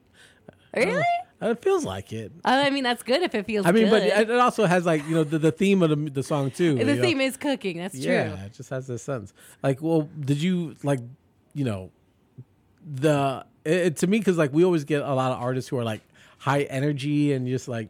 Really? 0.76 1.04
it 1.42 1.62
feels 1.64 1.86
like 1.86 2.12
it. 2.12 2.32
Uh, 2.44 2.64
I 2.66 2.70
mean, 2.70 2.84
that's 2.84 3.02
good 3.02 3.22
if 3.22 3.34
it 3.34 3.46
feels. 3.46 3.66
I 3.66 3.72
mean, 3.72 3.86
good. 3.86 3.92
but 3.92 4.04
it 4.04 4.30
it 4.30 4.40
also 4.40 4.66
has 4.66 4.86
like 4.86 5.08
you 5.08 5.16
know 5.16 5.24
the, 5.24 5.40
the 5.40 5.52
theme 5.52 5.82
of 5.82 5.90
the 5.90 5.96
the 5.96 6.24
song 6.24 6.52
too. 6.52 6.76
the 6.76 6.86
you 6.86 6.96
know? 6.96 7.02
theme 7.02 7.22
is 7.22 7.38
cooking. 7.38 7.78
That's 7.78 7.96
yeah, 7.96 8.36
true. 8.36 8.46
it 8.46 8.54
just 8.54 8.70
has 8.70 8.88
this 8.88 9.02
sense. 9.02 9.34
Like, 9.64 9.82
well, 9.82 10.10
did 10.20 10.42
you 10.42 10.76
like, 10.84 11.00
you 11.54 11.64
know, 11.64 11.92
the 12.96 13.46
it, 13.66 13.74
it- 13.74 13.96
to 13.98 14.08
me 14.08 14.20
because 14.20 14.38
like 14.38 14.54
we 14.54 14.64
always 14.64 14.84
get 14.84 15.02
a 15.02 15.14
lot 15.14 15.32
of 15.32 15.40
artists 15.42 15.70
who 15.70 15.78
are 15.78 15.84
like 15.84 16.02
high 16.40 16.64
energy 16.64 17.34
and 17.34 17.48
just 17.48 17.68
like 17.68 17.90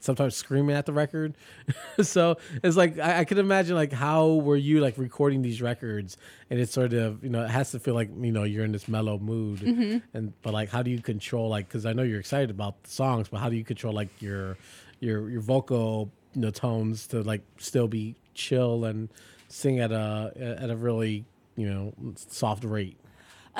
sometimes 0.00 0.36
screaming 0.36 0.76
at 0.76 0.86
the 0.86 0.92
record. 0.92 1.34
so 2.02 2.36
it's 2.62 2.76
like 2.76 2.98
I, 2.98 3.20
I 3.20 3.24
could 3.24 3.38
imagine 3.38 3.74
like 3.76 3.92
how 3.92 4.34
were 4.34 4.56
you 4.56 4.80
like 4.80 4.96
recording 4.98 5.42
these 5.42 5.60
records 5.60 6.16
and 6.48 6.60
it's 6.60 6.72
sort 6.72 6.92
of 6.92 7.22
you 7.24 7.30
know 7.30 7.42
it 7.44 7.50
has 7.50 7.70
to 7.72 7.78
feel 7.80 7.94
like 7.94 8.08
you 8.20 8.30
know 8.32 8.44
you're 8.44 8.64
in 8.64 8.72
this 8.72 8.88
mellow 8.88 9.18
mood 9.18 9.60
Mm-hmm. 9.60 9.98
and 10.16 10.32
but 10.42 10.52
like 10.52 10.68
how 10.68 10.82
do 10.82 10.90
you 10.90 11.00
control 11.00 11.48
like 11.48 11.66
because 11.66 11.86
I 11.86 11.92
know 11.92 12.02
you're 12.02 12.20
excited 12.20 12.50
about 12.50 12.82
the 12.84 12.90
songs 12.90 13.28
but 13.28 13.38
how 13.40 13.48
do 13.48 13.56
you 13.56 13.64
control 13.64 13.92
like 13.94 14.08
your 14.20 14.56
your 15.00 15.28
your 15.30 15.40
vocal 15.40 16.10
you 16.34 16.42
know 16.42 16.50
tones 16.50 17.06
to 17.08 17.22
like 17.22 17.42
still 17.58 17.88
be 17.88 18.14
chill 18.34 18.84
and 18.84 19.08
sing 19.48 19.80
at 19.80 19.90
a 19.90 20.32
at 20.60 20.70
a 20.70 20.76
really 20.76 21.24
you 21.56 21.68
know 21.68 21.92
soft 22.14 22.62
rate. 22.64 22.96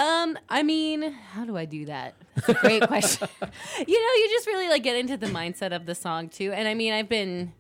Um, 0.01 0.39
I 0.49 0.63
mean, 0.63 1.03
how 1.13 1.45
do 1.45 1.57
I 1.57 1.67
do 1.67 1.85
that? 1.87 2.15
That's 2.35 2.49
a 2.49 2.55
great 2.55 2.83
question. 2.87 3.29
you 3.43 4.01
know, 4.01 4.13
you 4.23 4.29
just 4.31 4.47
really 4.47 4.69
like 4.69 4.83
get 4.83 4.97
into 4.97 5.17
the 5.17 5.27
mindset 5.27 5.75
of 5.75 5.85
the 5.87 5.95
song 5.95 6.29
too. 6.29 6.53
And 6.53 6.67
I 6.67 6.75
mean, 6.75 6.93
I've 6.93 7.09
been 7.09 7.53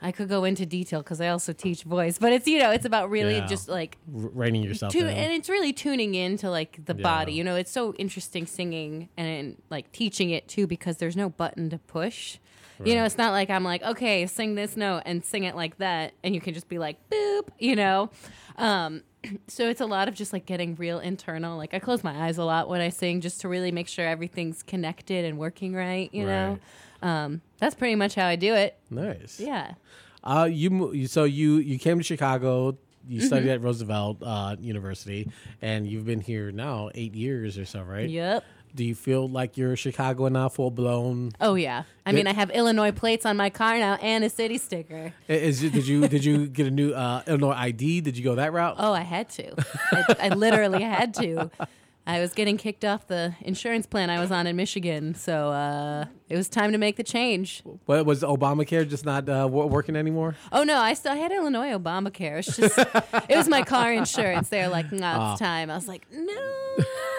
I 0.00 0.12
could 0.12 0.28
go 0.28 0.44
into 0.44 0.66
detail 0.66 1.00
because 1.00 1.20
I 1.20 1.28
also 1.28 1.52
teach 1.52 1.82
voice, 1.82 2.18
but 2.18 2.32
it's 2.32 2.46
you 2.46 2.58
know, 2.58 2.70
it's 2.70 2.84
about 2.86 3.10
really 3.10 3.36
Yeah. 3.36 3.46
just 3.46 3.68
like 3.68 3.98
R- 4.14 4.28
reining 4.28 4.62
yourself 4.62 4.92
tu- 4.92 5.06
and 5.06 5.32
it's 5.32 5.48
really 5.48 5.72
tuning 5.72 6.14
into 6.14 6.48
like 6.50 6.84
the 6.84 6.94
Yeah. 6.96 7.02
body. 7.02 7.32
You 7.32 7.44
know, 7.44 7.56
it's 7.56 7.70
so 7.70 7.92
interesting 7.94 8.46
singing 8.46 9.08
and 9.16 9.56
like 9.70 9.92
teaching 9.92 10.30
it 10.30 10.48
too 10.48 10.66
because 10.66 10.96
there's 10.98 11.16
no 11.16 11.28
button 11.28 11.68
to 11.70 11.78
push. 11.78 12.38
You 12.84 12.94
know, 12.94 13.04
it's 13.06 13.16
not 13.16 13.32
like 13.32 13.48
I'm 13.48 13.64
like, 13.64 13.82
okay, 13.82 14.26
sing 14.26 14.54
this 14.54 14.76
note 14.76 15.02
and 15.06 15.24
sing 15.24 15.44
it 15.44 15.56
like 15.56 15.78
that, 15.78 16.12
and 16.22 16.34
you 16.34 16.42
can 16.42 16.52
just 16.52 16.68
be 16.68 16.78
like, 16.78 16.98
boop, 17.08 17.48
you 17.58 17.74
know. 17.74 18.10
Um, 18.58 19.02
so 19.48 19.68
it's 19.68 19.80
a 19.80 19.86
lot 19.86 20.08
of 20.08 20.14
just 20.14 20.32
like 20.32 20.46
getting 20.46 20.74
real 20.76 20.98
internal. 20.98 21.56
Like 21.56 21.74
I 21.74 21.78
close 21.78 22.02
my 22.04 22.26
eyes 22.26 22.38
a 22.38 22.44
lot 22.44 22.68
when 22.68 22.80
I 22.80 22.88
sing, 22.88 23.20
just 23.20 23.40
to 23.42 23.48
really 23.48 23.72
make 23.72 23.88
sure 23.88 24.06
everything's 24.06 24.62
connected 24.62 25.24
and 25.24 25.38
working 25.38 25.74
right. 25.74 26.08
You 26.12 26.26
know, 26.26 26.58
um, 27.02 27.40
that's 27.58 27.74
pretty 27.74 27.94
much 27.96 28.14
how 28.14 28.26
I 28.26 28.36
do 28.36 28.54
it. 28.54 28.78
nice. 28.90 29.38
Yeah. 29.40 29.74
Uh, 30.24 30.48
you 30.50 31.06
so 31.06 31.24
you 31.24 31.56
you 31.58 31.78
came 31.78 31.98
to 31.98 32.04
Chicago. 32.04 32.76
You 33.08 33.18
Mm-hmm. 33.20 33.26
studied 33.28 33.50
at 33.50 33.60
Roosevelt 33.62 34.20
uh, 34.20 34.56
University, 34.58 35.30
and 35.62 35.86
you've 35.86 36.04
been 36.06 36.20
here 36.20 36.50
now 36.50 36.90
eight 36.96 37.14
years 37.14 37.56
or 37.56 37.64
so, 37.64 37.82
right? 37.84 38.10
Yep. 38.10 38.42
Do 38.76 38.84
you 38.84 38.94
feel 38.94 39.26
like 39.28 39.56
you're 39.56 39.74
Chicago 39.74 40.28
now, 40.28 40.48
full 40.50 40.70
blown? 40.70 41.32
Oh 41.40 41.54
yeah. 41.54 41.84
I 42.04 42.12
mean, 42.12 42.26
I 42.26 42.32
have 42.34 42.50
Illinois 42.50 42.92
plates 42.92 43.26
on 43.26 43.36
my 43.36 43.50
car 43.50 43.78
now 43.78 43.94
and 43.96 44.22
a 44.22 44.28
city 44.30 44.58
sticker. 44.58 45.12
Is 45.28 45.60
did 45.60 45.86
you 45.88 46.06
did 46.06 46.24
you 46.24 46.46
get 46.46 46.66
a 46.66 46.70
new 46.70 46.92
uh, 46.92 47.22
Illinois 47.26 47.52
ID? 47.56 48.02
Did 48.02 48.16
you 48.16 48.22
go 48.22 48.34
that 48.36 48.52
route? 48.52 48.76
Oh, 48.78 48.92
I 48.92 49.00
had 49.00 49.28
to. 49.30 49.54
I, 49.92 50.16
I 50.20 50.28
literally 50.28 50.82
had 50.82 51.14
to. 51.14 51.50
I 52.08 52.20
was 52.20 52.32
getting 52.34 52.56
kicked 52.56 52.84
off 52.84 53.08
the 53.08 53.34
insurance 53.40 53.84
plan 53.84 54.10
I 54.10 54.20
was 54.20 54.30
on 54.30 54.46
in 54.46 54.54
Michigan, 54.54 55.16
so 55.16 55.48
uh, 55.50 56.04
it 56.28 56.36
was 56.36 56.48
time 56.48 56.70
to 56.70 56.78
make 56.78 56.94
the 56.96 57.02
change. 57.02 57.64
What 57.86 58.06
was 58.06 58.22
Obamacare 58.22 58.88
just 58.88 59.04
not 59.04 59.28
uh, 59.28 59.48
wo- 59.50 59.66
working 59.66 59.96
anymore? 59.96 60.36
Oh 60.52 60.62
no, 60.62 60.78
I 60.78 60.94
still 60.94 61.16
had 61.16 61.32
Illinois 61.32 61.70
Obamacare. 61.72 62.38
It's 62.46 62.56
just 62.56 62.78
it 63.28 63.36
was 63.36 63.48
my 63.48 63.62
car 63.62 63.92
insurance. 63.92 64.48
They're 64.50 64.68
like, 64.68 64.92
"No, 64.92 65.00
Ah. 65.04 65.32
it's 65.32 65.40
time." 65.40 65.68
I 65.68 65.74
was 65.74 65.88
like, 65.88 66.06
"No, 66.12 66.76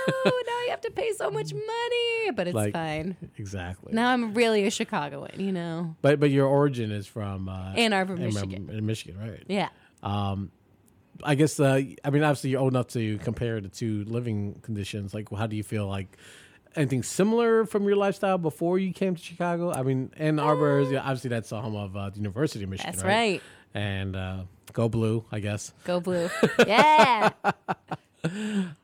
now 0.07 0.59
you 0.63 0.69
have 0.69 0.81
to 0.81 0.91
pay 0.91 1.11
so 1.13 1.29
much 1.29 1.53
money," 1.53 2.31
but 2.35 2.47
it's 2.47 2.55
Like- 2.55 2.73
fine. 2.73 3.15
Exactly. 3.37 3.93
Now 3.93 4.09
I'm 4.11 4.33
really 4.33 4.65
a 4.65 4.71
Chicagoan, 4.71 5.31
you 5.37 5.51
know. 5.51 5.95
But 6.01 6.19
but 6.19 6.29
your 6.29 6.47
origin 6.47 6.91
is 6.91 7.07
from 7.07 7.49
uh, 7.49 7.73
Ann 7.73 7.93
Arbor, 7.93 8.13
Ann 8.13 8.19
Michigan. 8.33 8.69
in 8.71 8.85
Michigan, 8.85 9.19
right? 9.19 9.43
Yeah. 9.47 9.69
Um, 10.03 10.51
I 11.23 11.35
guess 11.35 11.59
uh, 11.59 11.81
I 12.03 12.09
mean 12.09 12.23
obviously 12.23 12.51
you're 12.51 12.61
old 12.61 12.73
enough 12.73 12.87
to 12.89 13.17
compare 13.19 13.59
the 13.61 13.69
two 13.69 14.03
living 14.05 14.59
conditions. 14.61 15.13
Like, 15.13 15.29
how 15.35 15.47
do 15.47 15.55
you 15.55 15.63
feel 15.63 15.87
like 15.87 16.15
anything 16.75 17.01
similar 17.01 17.65
from 17.65 17.85
your 17.85 17.95
lifestyle 17.95 18.37
before 18.37 18.77
you 18.77 18.93
came 18.93 19.15
to 19.15 19.21
Chicago? 19.21 19.71
I 19.71 19.81
mean, 19.83 20.11
Ann 20.17 20.37
Arbor 20.39 20.79
is 20.79 20.91
yeah, 20.91 20.99
obviously 20.99 21.29
that's 21.31 21.49
the 21.49 21.59
home 21.61 21.75
of 21.75 21.97
uh, 21.97 22.09
the 22.11 22.17
University 22.17 22.63
of 22.63 22.69
Michigan. 22.69 22.91
That's 22.91 23.03
right. 23.03 23.11
right. 23.13 23.41
And 23.73 24.15
uh, 24.15 24.43
go 24.73 24.89
blue, 24.89 25.25
I 25.31 25.39
guess. 25.39 25.73
Go 25.85 25.99
blue. 25.99 26.29
Yeah. 26.67 27.31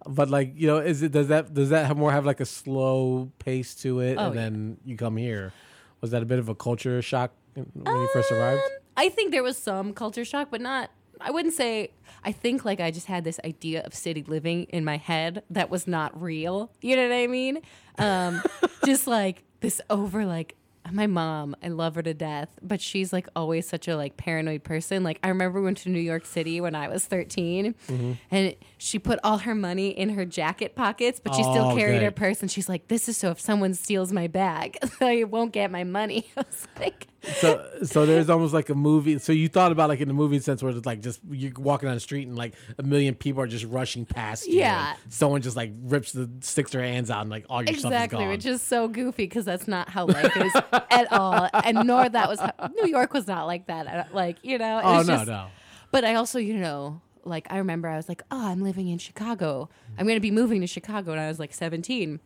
But 0.08 0.30
like 0.30 0.54
you 0.56 0.68
know, 0.68 0.78
is 0.78 1.02
it 1.04 1.12
does 1.12 1.28
that 1.30 1.54
does 1.54 1.70
that 1.70 1.86
have 1.88 1.98
more 1.98 2.12
have 2.12 2.26
like 2.26 2.40
a 2.40 2.46
slow 2.46 3.32
pace 3.40 3.76
to 3.76 4.00
it, 4.00 4.18
Oh, 4.18 4.28
and 4.28 4.36
yeah. 4.36 4.42
then 4.42 4.78
you 4.86 4.98
come 4.98 5.18
here? 5.18 5.54
Was 6.02 6.12
that 6.12 6.22
a 6.22 6.26
bit 6.26 6.40
of 6.40 6.50
a 6.50 6.56
culture 6.56 7.02
shock 7.02 7.32
when 7.56 7.66
you 7.86 8.10
first 8.14 8.32
arrived? 8.32 8.62
Um, 8.62 8.70
I 8.98 9.10
think 9.10 9.32
there 9.32 9.44
was 9.44 9.58
some 9.58 9.94
culture 9.94 10.26
shock, 10.26 10.50
but 10.52 10.62
not. 10.62 10.90
I 11.22 11.32
wouldn't 11.32 11.54
say. 11.54 11.92
I 12.26 12.32
think 12.32 12.66
like 12.66 12.80
I 12.80 12.92
just 12.92 13.08
had 13.08 13.24
this 13.24 13.40
idea 13.46 13.82
of 13.84 13.94
city 13.94 14.24
living 14.28 14.64
in 14.66 14.84
my 14.84 14.98
head 14.98 15.44
that 15.50 15.70
was 15.70 15.88
not 15.88 16.20
real. 16.22 16.72
You 16.82 16.96
know 16.96 17.08
what 17.08 17.16
I 17.16 17.28
mean? 17.28 17.60
Um, 17.98 18.42
just 18.86 19.08
like 19.08 19.44
this 19.62 19.80
over 19.90 20.26
like 20.26 20.56
my 20.92 21.08
mom. 21.08 21.56
I 21.64 21.70
love 21.70 21.96
her 21.96 22.02
to 22.04 22.14
death, 22.14 22.50
but 22.62 22.82
she's 22.82 23.14
like 23.14 23.28
always 23.36 23.68
such 23.68 23.88
a 23.88 23.96
like 23.96 24.18
paranoid 24.18 24.64
person. 24.64 25.04
Like 25.04 25.20
I 25.24 25.30
remember 25.30 25.60
we 25.60 25.66
went 25.66 25.78
to 25.80 25.90
New 25.90 26.00
York 26.00 26.26
City 26.26 26.60
when 26.62 26.76
I 26.76 26.88
was 26.88 27.06
13, 27.06 27.74
Mm-hmm. 27.88 28.12
and 28.32 28.56
she 28.78 29.00
put 29.00 29.20
all 29.24 29.38
her 29.40 29.56
money 29.56 29.90
in 29.90 30.10
her 30.10 30.26
jacket 30.26 30.76
pockets, 30.76 31.20
but 31.24 31.34
she 31.36 31.44
still 31.44 31.70
Oh, 31.72 31.76
carried 31.76 32.02
her 32.02 32.12
purse. 32.12 32.42
And 32.42 32.52
she's 32.52 32.68
like, 32.68 32.88
"This 32.90 33.08
is 33.08 33.16
so 33.18 33.32
if 33.32 33.40
someone 33.40 33.74
steals 33.74 34.12
my 34.12 34.28
bag, 34.28 34.78
I 35.02 35.24
won't 35.24 35.54
get 35.54 35.72
my 35.72 35.84
money." 35.84 36.26
I 36.38 36.42
was 36.42 36.68
like. 36.80 37.08
so 37.40 37.66
so 37.84 38.06
there's 38.06 38.30
almost 38.30 38.54
like 38.54 38.68
a 38.70 38.76
movie. 38.76 39.18
So 39.20 39.32
you 39.32 39.48
thought 39.48 39.72
about 39.72 39.88
like 39.88 40.02
in 40.02 40.10
the 40.10 40.14
movie 40.14 40.40
sense 40.40 40.62
where 40.62 40.76
it's 40.76 40.86
like 40.86 41.00
just 41.02 41.22
you're 41.32 41.54
walking 41.58 41.88
down 41.88 41.96
the 41.96 42.02
street 42.02 42.28
and 42.28 42.36
like 42.38 42.54
a 42.78 42.84
million 42.84 43.16
people 43.16 43.42
are 43.42 43.48
just 43.48 43.64
rushing 43.64 44.06
past 44.06 44.46
you. 44.46 44.58
Yeah. 44.60 44.96
and 45.02 45.14
someone 45.14 45.42
just 45.42 45.56
like 45.56 45.72
rips 45.84 46.12
the 46.12 46.30
sticks 46.42 46.72
their 46.72 46.84
hands 46.84 47.10
out 47.10 47.22
and 47.22 47.30
like 47.30 47.46
all 47.50 47.60
your 47.62 47.68
stuff 47.68 47.78
is 47.78 47.86
Exactly, 47.86 48.20
gone. 48.20 48.28
which 48.28 48.46
is 48.46 48.62
so 48.62 48.90
goofy 48.90 49.24
because 49.24 49.46
that's 49.46 49.70
not 49.70 49.88
how 49.88 50.06
life 50.06 50.36
is 50.36 50.52
at 50.90 51.12
all, 51.12 51.50
and 51.54 51.88
nor 51.88 52.08
that 52.10 52.28
was 52.28 52.40
New 52.76 52.88
York 52.88 53.14
was 53.14 53.28
not 53.28 53.46
like 53.46 53.68
that. 53.68 54.14
Like 54.14 54.38
you 54.44 54.58
know, 54.58 54.80
it 54.80 54.86
oh 54.86 54.98
was 54.98 55.08
no 55.08 55.16
just, 55.16 55.28
no. 55.28 55.48
But 55.92 56.06
I 56.06 56.16
also, 56.16 56.40
you 56.40 56.56
know, 56.56 57.02
like 57.24 57.48
I 57.50 57.58
remember 57.58 57.88
I 57.88 57.98
was 57.98 58.10
like, 58.10 58.24
oh, 58.32 58.48
I'm 58.48 58.62
living 58.62 58.88
in 58.88 58.98
Chicago. 58.98 59.70
I'm 59.98 60.06
going 60.06 60.18
to 60.18 60.22
be 60.22 60.32
moving 60.32 60.62
to 60.62 60.68
Chicago 60.68 61.12
when 61.12 61.20
I 61.20 61.28
was 61.28 61.40
like 61.40 61.54
17, 61.54 62.20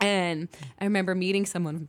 and 0.00 0.48
I 0.80 0.84
remember 0.84 1.14
meeting 1.14 1.46
someone 1.46 1.88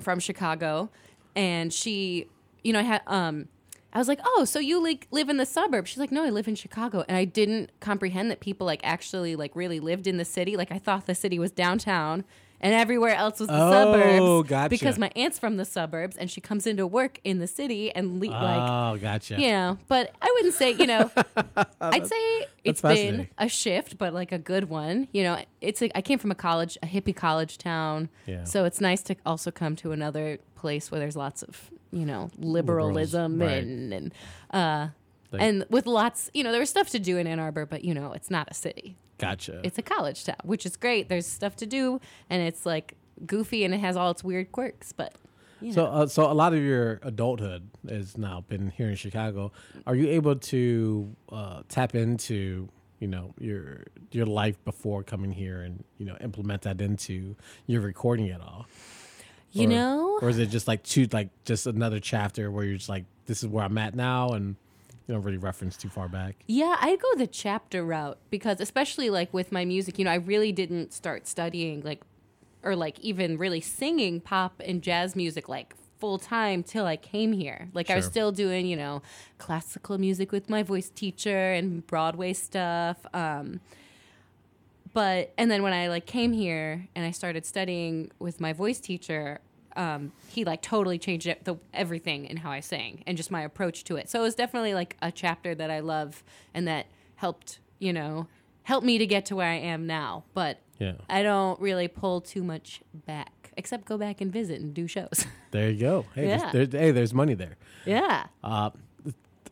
from 0.00 0.20
Chicago, 0.20 0.90
and 1.36 1.72
she, 1.72 2.26
you 2.62 2.72
know, 2.72 2.80
I 2.80 2.82
had 2.82 3.02
um. 3.06 3.48
I 3.90 3.96
was 3.96 4.06
like, 4.06 4.20
"Oh, 4.22 4.44
so 4.44 4.58
you 4.58 4.82
like 4.82 5.06
live 5.10 5.30
in 5.30 5.38
the 5.38 5.46
suburbs?" 5.46 5.88
She's 5.88 5.98
like, 5.98 6.12
"No, 6.12 6.22
I 6.22 6.28
live 6.28 6.46
in 6.46 6.54
Chicago." 6.54 7.04
And 7.08 7.16
I 7.16 7.24
didn't 7.24 7.70
comprehend 7.80 8.30
that 8.30 8.38
people 8.38 8.66
like 8.66 8.80
actually 8.84 9.34
like 9.34 9.56
really 9.56 9.80
lived 9.80 10.06
in 10.06 10.18
the 10.18 10.26
city. 10.26 10.58
Like 10.58 10.70
I 10.70 10.78
thought 10.78 11.06
the 11.06 11.14
city 11.14 11.38
was 11.38 11.50
downtown 11.50 12.24
and 12.60 12.74
everywhere 12.74 13.14
else 13.14 13.38
was 13.40 13.48
the 13.48 13.54
Oh, 13.54 13.70
suburbs. 14.42 14.48
gotcha. 14.48 14.68
Because 14.70 14.98
my 14.98 15.10
aunt's 15.14 15.38
from 15.38 15.56
the 15.56 15.64
suburbs 15.64 16.16
and 16.16 16.30
she 16.30 16.40
comes 16.40 16.66
into 16.66 16.86
work 16.86 17.20
in 17.24 17.38
the 17.38 17.46
city 17.46 17.90
and 17.94 18.20
le- 18.20 18.26
like 18.30 18.70
oh, 18.70 18.98
gotcha. 19.00 19.40
you 19.40 19.48
know, 19.50 19.78
but 19.88 20.12
I 20.20 20.30
wouldn't 20.36 20.54
say, 20.54 20.72
you 20.72 20.86
know, 20.86 21.10
I'd 21.80 22.06
say 22.06 22.46
it's 22.64 22.80
been 22.82 23.28
a 23.38 23.48
shift, 23.48 23.98
but 23.98 24.12
like 24.12 24.32
a 24.32 24.38
good 24.38 24.68
one. 24.68 25.08
You 25.12 25.22
know, 25.24 25.42
it's 25.60 25.82
a, 25.82 25.96
I 25.96 26.02
came 26.02 26.18
from 26.18 26.30
a 26.30 26.34
college, 26.36 26.76
a 26.82 26.86
hippie 26.86 27.14
college 27.14 27.58
town. 27.58 28.08
Yeah. 28.26 28.44
So 28.44 28.64
it's 28.64 28.80
nice 28.80 29.02
to 29.02 29.16
also 29.24 29.50
come 29.50 29.76
to 29.76 29.92
another 29.92 30.38
place 30.54 30.90
where 30.90 30.98
there's 30.98 31.16
lots 31.16 31.42
of, 31.42 31.70
you 31.92 32.04
know, 32.04 32.30
liberalism 32.38 33.40
and, 33.42 33.92
and, 33.92 34.14
uh, 34.52 34.88
Like- 35.30 35.42
and 35.42 35.64
with 35.70 35.86
lots, 35.86 36.30
you 36.34 36.42
know, 36.42 36.50
there 36.50 36.60
was 36.60 36.70
stuff 36.70 36.90
to 36.90 36.98
do 36.98 37.16
in 37.18 37.26
Ann 37.26 37.38
Arbor, 37.38 37.66
but 37.66 37.84
you 37.84 37.94
know, 37.94 38.12
it's 38.12 38.30
not 38.30 38.48
a 38.50 38.54
city. 38.54 38.96
Gotcha. 39.18 39.60
It's 39.64 39.78
a 39.78 39.82
college 39.82 40.24
town, 40.24 40.36
which 40.44 40.64
is 40.64 40.76
great. 40.76 41.08
There's 41.08 41.26
stuff 41.26 41.56
to 41.56 41.66
do, 41.66 42.00
and 42.30 42.42
it's 42.42 42.64
like 42.64 42.94
goofy, 43.26 43.64
and 43.64 43.74
it 43.74 43.78
has 43.80 43.96
all 43.96 44.10
its 44.10 44.22
weird 44.24 44.52
quirks. 44.52 44.92
But 44.92 45.14
you 45.60 45.68
know. 45.68 45.74
So, 45.74 45.86
uh, 45.86 46.06
so 46.06 46.30
a 46.30 46.34
lot 46.34 46.52
of 46.54 46.60
your 46.62 47.00
adulthood 47.02 47.68
has 47.88 48.16
now 48.16 48.44
been 48.48 48.70
here 48.70 48.88
in 48.88 48.94
Chicago. 48.94 49.50
Are 49.86 49.94
you 49.96 50.08
able 50.08 50.36
to 50.36 51.14
uh, 51.32 51.62
tap 51.68 51.94
into, 51.96 52.68
you 53.00 53.08
know, 53.08 53.34
your 53.40 53.84
your 54.12 54.26
life 54.26 54.56
before 54.64 55.02
coming 55.02 55.32
here 55.32 55.62
and 55.62 55.82
you 55.98 56.06
know 56.06 56.16
implement 56.20 56.62
that 56.62 56.80
into 56.80 57.34
your 57.66 57.80
recording 57.80 58.30
at 58.30 58.40
all? 58.40 58.66
you 59.50 59.66
Or- 59.66 59.70
know, 59.70 60.18
or 60.22 60.28
is 60.28 60.38
it 60.38 60.50
just 60.50 60.68
like 60.68 60.82
two, 60.84 61.08
like 61.10 61.30
just 61.44 61.66
another 61.66 61.98
chapter 62.00 62.50
where 62.50 62.64
you're 62.64 62.76
just 62.76 62.88
like, 62.90 63.06
this 63.26 63.42
is 63.42 63.48
where 63.48 63.64
I'm 63.64 63.78
at 63.78 63.94
now, 63.94 64.30
and 64.30 64.56
You 65.08 65.14
don't 65.14 65.22
really 65.22 65.38
reference 65.38 65.78
too 65.78 65.88
far 65.88 66.06
back. 66.06 66.36
Yeah, 66.46 66.76
I 66.78 66.96
go 66.96 67.14
the 67.16 67.26
chapter 67.26 67.82
route 67.82 68.18
because 68.28 68.60
especially 68.60 69.08
like 69.08 69.32
with 69.32 69.50
my 69.50 69.64
music, 69.64 69.98
you 69.98 70.04
know, 70.04 70.10
I 70.10 70.16
really 70.16 70.52
didn't 70.52 70.92
start 70.92 71.26
studying 71.26 71.80
like 71.80 72.02
or 72.62 72.76
like 72.76 73.00
even 73.00 73.38
really 73.38 73.62
singing 73.62 74.20
pop 74.20 74.60
and 74.62 74.82
jazz 74.82 75.16
music 75.16 75.48
like 75.48 75.74
full 75.98 76.18
time 76.18 76.62
till 76.62 76.84
I 76.84 76.96
came 76.96 77.32
here. 77.32 77.70
Like 77.72 77.88
I 77.88 77.96
was 77.96 78.04
still 78.04 78.32
doing, 78.32 78.66
you 78.66 78.76
know, 78.76 79.00
classical 79.38 79.96
music 79.96 80.30
with 80.30 80.50
my 80.50 80.62
voice 80.62 80.90
teacher 80.90 81.52
and 81.52 81.86
Broadway 81.86 82.34
stuff. 82.34 82.98
Um 83.14 83.60
but 84.92 85.32
and 85.38 85.50
then 85.50 85.62
when 85.62 85.72
I 85.72 85.88
like 85.88 86.04
came 86.04 86.34
here 86.34 86.86
and 86.94 87.06
I 87.06 87.12
started 87.12 87.46
studying 87.46 88.10
with 88.18 88.40
my 88.40 88.52
voice 88.52 88.78
teacher, 88.78 89.38
um, 89.78 90.12
he 90.28 90.44
like 90.44 90.60
totally 90.60 90.98
changed 90.98 91.26
it, 91.26 91.44
the 91.44 91.56
everything 91.72 92.26
in 92.26 92.36
how 92.36 92.50
I 92.50 92.60
sang 92.60 93.02
and 93.06 93.16
just 93.16 93.30
my 93.30 93.40
approach 93.42 93.84
to 93.84 93.96
it. 93.96 94.10
So 94.10 94.18
it 94.20 94.22
was 94.22 94.34
definitely 94.34 94.74
like 94.74 94.96
a 95.00 95.10
chapter 95.10 95.54
that 95.54 95.70
I 95.70 95.80
love 95.80 96.22
and 96.52 96.68
that 96.68 96.86
helped, 97.14 97.60
you 97.78 97.92
know, 97.94 98.26
help 98.64 98.84
me 98.84 98.98
to 98.98 99.06
get 99.06 99.24
to 99.26 99.36
where 99.36 99.48
I 99.48 99.54
am 99.56 99.86
now. 99.86 100.24
But 100.34 100.58
Yeah. 100.78 100.94
I 101.08 101.22
don't 101.22 101.58
really 101.60 101.88
pull 101.88 102.20
too 102.20 102.42
much 102.44 102.82
back, 103.06 103.52
except 103.56 103.84
go 103.86 103.96
back 103.96 104.20
and 104.20 104.30
visit 104.32 104.60
and 104.60 104.74
do 104.74 104.86
shows. 104.86 105.24
There 105.52 105.70
you 105.70 105.80
go. 105.80 106.04
Hey, 106.14 106.26
there's- 106.26 106.52
there's, 106.52 106.72
hey, 106.72 106.90
there's 106.90 107.14
money 107.14 107.32
there. 107.34 107.56
yeah. 107.86 108.26
Uh, 108.44 108.70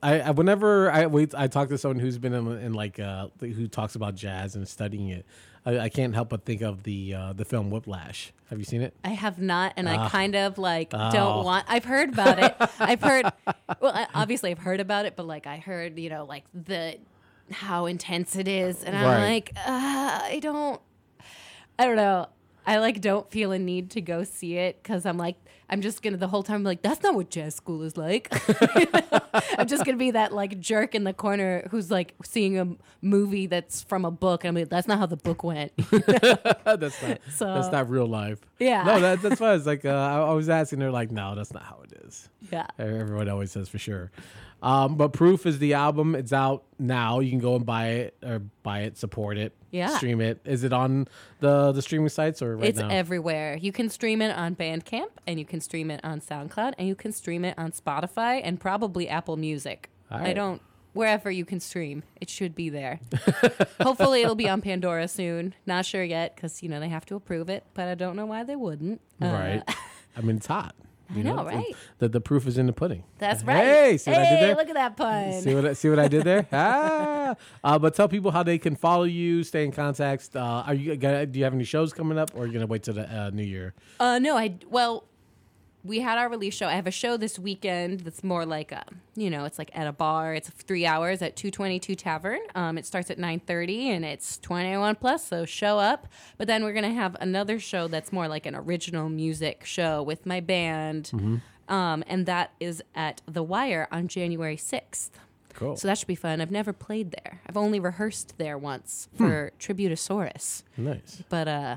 I, 0.03 0.21
I 0.21 0.31
whenever 0.33 0.91
I 0.91 1.07
wait, 1.07 1.35
I 1.35 1.47
talk 1.47 1.69
to 1.71 1.79
someone 1.79 1.99
who's 2.01 2.19
been 2.19 2.35
in, 2.35 2.47
in 2.59 2.73
like 2.75 3.01
uh, 3.01 3.29
who 3.41 3.67
talks 3.67 3.95
about 3.95 4.15
jazz 4.15 4.55
and 4.55 4.69
studying 4.69 5.09
it. 5.09 5.25
I, 5.67 5.79
I 5.81 5.89
can't 5.89 6.15
help 6.15 6.29
but 6.31 6.45
think 6.45 6.63
of 6.63 6.85
the 6.85 7.13
uh, 7.15 7.33
the 7.35 7.45
film 7.45 7.71
Whiplash. 7.71 8.33
Have 8.51 8.59
you 8.61 8.65
seen 8.65 8.81
it? 8.83 8.95
I 9.05 9.11
have 9.11 9.41
not, 9.41 9.75
and 9.77 9.89
Ah. 9.89 10.05
I 10.07 10.09
kind 10.09 10.37
of 10.37 10.57
like 10.57 10.91
don't 10.91 11.45
want. 11.45 11.67
I've 11.69 11.85
heard 11.85 12.11
about 12.11 12.39
it. 12.39 12.57
I've 12.81 13.03
heard. 13.03 13.27
Well, 13.81 13.93
I, 13.95 14.07
obviously, 14.15 14.53
I've 14.53 14.59
heard 14.61 14.79
about 14.81 15.05
it, 15.07 15.17
but 15.17 15.27
like 15.27 15.47
I 15.47 15.57
heard, 15.59 15.99
you 15.99 16.09
know, 16.09 16.25
like 16.25 16.45
the 16.55 16.99
how 17.51 17.87
intense 17.87 18.37
it 18.37 18.47
is, 18.49 18.83
and 18.85 18.97
I'm 18.97 19.05
Right. 19.05 19.33
like, 19.35 19.53
uh, 19.57 20.21
I 20.23 20.39
don't. 20.41 20.81
I 21.79 21.85
don't 21.85 21.97
know. 21.97 22.29
I 22.67 22.79
like 22.79 23.01
don't 23.01 23.31
feel 23.31 23.53
a 23.53 23.59
need 23.59 23.91
to 23.91 24.01
go 24.01 24.25
see 24.25 24.57
it 24.57 24.81
because 24.83 25.05
I'm 25.05 25.19
like 25.19 25.37
I'm 25.69 25.81
just 25.81 26.03
gonna 26.03 26.17
the 26.17 26.29
whole 26.29 26.43
time 26.43 26.63
like 26.63 26.83
that's 26.83 27.03
not 27.03 27.15
what 27.15 27.31
jazz 27.31 27.55
school 27.55 27.83
is 27.83 27.97
like. 27.97 28.33
I'm 29.59 29.67
just 29.67 29.85
gonna 29.85 29.97
be 29.99 30.13
that 30.13 30.33
like 30.33 30.61
jerk 30.61 30.95
in 30.95 31.05
the 31.05 31.13
corner 31.13 31.67
who's 31.71 31.91
like 31.91 32.15
seeing 32.25 32.59
a 32.59 32.69
movie 33.03 33.47
that's 33.47 33.83
from 33.83 34.05
a 34.05 34.11
book 34.11 34.45
and 34.45 34.51
I'm 34.57 34.63
like 34.63 34.69
that's 34.71 34.87
not 34.87 34.99
how 34.99 35.07
the 35.07 35.17
book 35.17 35.43
went. 35.43 35.73
that's 35.91 37.03
not 37.03 37.19
So- 37.35 37.55
that's 37.55 37.73
not 37.73 37.91
real 37.91 38.07
life. 38.07 38.39
Yeah. 38.59 38.85
No, 38.85 39.01
that, 39.01 39.23
that's 39.23 39.39
fine. 39.39 39.57
It's 39.57 39.67
like 39.67 39.85
uh, 39.85 39.91
I, 39.91 40.19
I 40.21 40.33
was 40.33 40.49
asking. 40.49 40.79
They're 40.79 40.91
like, 40.91 41.11
no, 41.11 41.35
that's 41.35 41.53
not 41.53 41.63
how 41.63 41.81
it 41.85 41.93
is. 42.07 42.29
yeah. 42.51 42.67
Everyone 42.79 43.29
always 43.29 43.53
says 43.53 43.69
for 43.69 43.79
sure. 43.79 44.11
Um, 44.63 44.97
but 44.97 45.13
Proof 45.13 45.45
is 45.45 45.59
the 45.59 45.75
album. 45.75 46.15
It's 46.15 46.33
out 46.33 46.65
now. 46.79 47.21
You 47.21 47.29
can 47.31 47.39
go 47.41 47.57
and 47.57 47.67
buy 47.67 47.89
it 47.89 48.17
or 48.25 48.39
buy 48.63 48.81
it, 48.81 48.97
support 48.97 49.37
it, 49.37 49.53
Yeah. 49.71 49.89
stream 49.89 50.23
it. 50.23 50.41
Is 50.47 50.65
it 50.65 50.73
on 50.73 51.09
the 51.41 51.73
the 51.73 51.83
streaming 51.83 52.09
sites 52.09 52.41
or 52.41 52.57
right 52.57 52.71
it's 52.71 52.79
now? 52.79 52.89
everywhere. 52.89 53.59
You 53.61 53.71
can 53.71 53.91
stream 53.91 54.23
it 54.23 54.35
on 54.35 54.57
Bandcamp 54.57 55.09
and 55.27 55.39
you 55.39 55.45
can 55.45 55.61
stream 55.61 55.91
it 55.91 56.01
on 56.03 56.21
SoundCloud 56.21 56.73
and 56.79 56.89
you 56.89 56.95
can 56.95 57.13
stream 57.13 57.45
it 57.45 57.55
on 57.59 57.73
Spotify 57.73 58.41
and 58.43 58.59
probably 58.59 59.09
Apple 59.09 59.37
Music. 59.37 59.91
All 60.11 60.19
I 60.19 60.33
don't 60.33 60.63
wherever 60.97 61.31
you 61.31 61.45
can 61.45 61.61
stream, 61.61 62.03
it 62.21 62.29
should 62.31 62.55
be 62.55 62.69
there. 62.69 63.01
Hopefully 63.81 64.23
it'll 64.23 64.35
be 64.35 64.49
on 64.49 64.61
Pandora 64.61 65.09
soon. 65.09 65.55
Not 65.67 65.85
sure 65.85 66.03
yet 66.03 66.37
cuz 66.37 66.63
you 66.63 66.69
know 66.69 66.81
they 66.81 66.89
have 66.89 67.07
to 67.07 67.15
approve 67.15 67.49
it, 67.49 67.65
but 67.75 67.89
I 67.89 67.95
don't 67.95 68.17
know 68.17 68.27
why 68.27 68.43
they 68.43 68.57
wouldn't. 68.57 69.01
Uh, 69.23 69.27
right. 69.27 69.63
I 70.17 70.21
mean, 70.23 70.37
it's 70.37 70.47
hot. 70.47 70.75
I 71.11 71.19
you 71.19 71.23
know, 71.23 71.45
right? 71.45 71.77
The, 71.99 72.09
the 72.09 72.21
proof 72.21 72.47
is 72.49 72.59
in 72.59 72.67
the 72.67 72.73
pudding. 72.73 73.05
That's 73.19 73.45
right. 73.45 73.65
Hey, 73.65 73.97
see 73.97 74.11
what 74.11 74.21
I 74.21 74.29
did 74.29 74.43
there? 74.43 74.57
Look 74.57 74.69
at 74.69 74.75
that 74.75 74.97
pun. 74.97 75.41
See 75.41 75.55
what 75.55 75.65
I, 75.67 75.73
see 75.75 75.89
what 75.89 75.99
I 76.01 76.09
did 76.09 76.25
there? 76.25 76.49
ah, 76.53 77.37
uh, 77.63 77.79
but 77.79 77.95
tell 77.95 78.09
people 78.09 78.33
how 78.33 78.43
they 78.43 78.59
can 78.59 78.75
follow 78.75 79.05
you, 79.05 79.45
stay 79.45 79.65
in 79.65 79.71
contact. 79.71 80.35
Uh, 80.35 80.65
are 80.67 80.75
you 80.75 80.97
gonna, 80.97 81.25
do 81.27 81.39
you 81.39 81.45
have 81.45 81.55
any 81.55 81.65
shows 81.65 81.93
coming 81.93 82.19
up, 82.19 82.33
or 82.35 82.43
are 82.43 82.47
you 82.47 82.53
gonna 82.53 82.67
wait 82.67 82.83
till 82.83 82.95
the 82.95 83.09
uh, 83.09 83.31
new 83.31 83.45
year? 83.45 83.75
Uh, 84.01 84.19
no, 84.19 84.37
I 84.37 84.57
well, 84.69 85.05
we 85.87 86.01
had 86.01 86.19
our 86.19 86.29
release 86.29 86.55
show. 86.55 86.67
I 86.67 86.73
have 86.73 86.87
a 86.87 86.91
show 86.91 87.17
this 87.17 87.39
weekend 87.39 88.01
that's 88.01 88.25
more 88.25 88.45
like 88.45 88.73
a, 88.73 88.85
you 89.15 89.31
know, 89.31 89.45
it's 89.45 89.59
like 89.59 89.71
at 89.75 89.87
a 89.87 89.93
bar. 89.93 90.35
It's 90.35 90.49
three 90.51 90.85
hours 90.87 91.23
at 91.23 91.37
two 91.37 91.51
twenty 91.51 91.79
two 91.79 91.95
Tavern. 91.95 92.41
Um, 92.55 92.77
it 92.79 92.87
starts 92.87 93.11
at 93.11 93.19
nine 93.19 93.41
thirty 93.41 93.91
and 93.91 94.05
it's 94.05 94.39
twenty 94.39 94.77
one 94.77 94.97
plus. 94.97 95.27
So 95.27 95.45
show 95.45 95.79
up. 95.79 96.09
But 96.39 96.47
then 96.47 96.65
we're 96.65 96.73
gonna 96.73 96.93
have 96.95 97.17
another 97.21 97.59
show 97.59 97.89
that's 97.89 98.13
more 98.13 98.29
like 98.29 98.47
an 98.47 98.55
original 98.55 99.09
music 99.09 99.65
show 99.65 100.03
with 100.03 100.27
my 100.27 100.41
band. 100.41 101.41
Um, 101.69 102.05
and 102.07 102.27
that 102.27 102.53
is 102.61 102.83
at 102.95 103.23
The 103.27 103.43
Wire 103.43 103.89
on 103.91 104.09
January 104.09 104.57
sixth. 104.57 105.19
Cool. 105.55 105.77
So 105.77 105.89
that 105.89 105.97
should 105.99 106.07
be 106.07 106.15
fun. 106.15 106.41
I've 106.43 106.51
never 106.51 106.73
played 106.73 107.13
there. 107.13 107.41
I've 107.47 107.57
only 107.57 107.81
rehearsed 107.81 108.35
there 108.37 108.59
once 108.59 109.09
for 109.17 109.53
Tributosaurus. 109.59 110.63
nice. 110.77 111.23
But 111.29 111.49
uh 111.49 111.77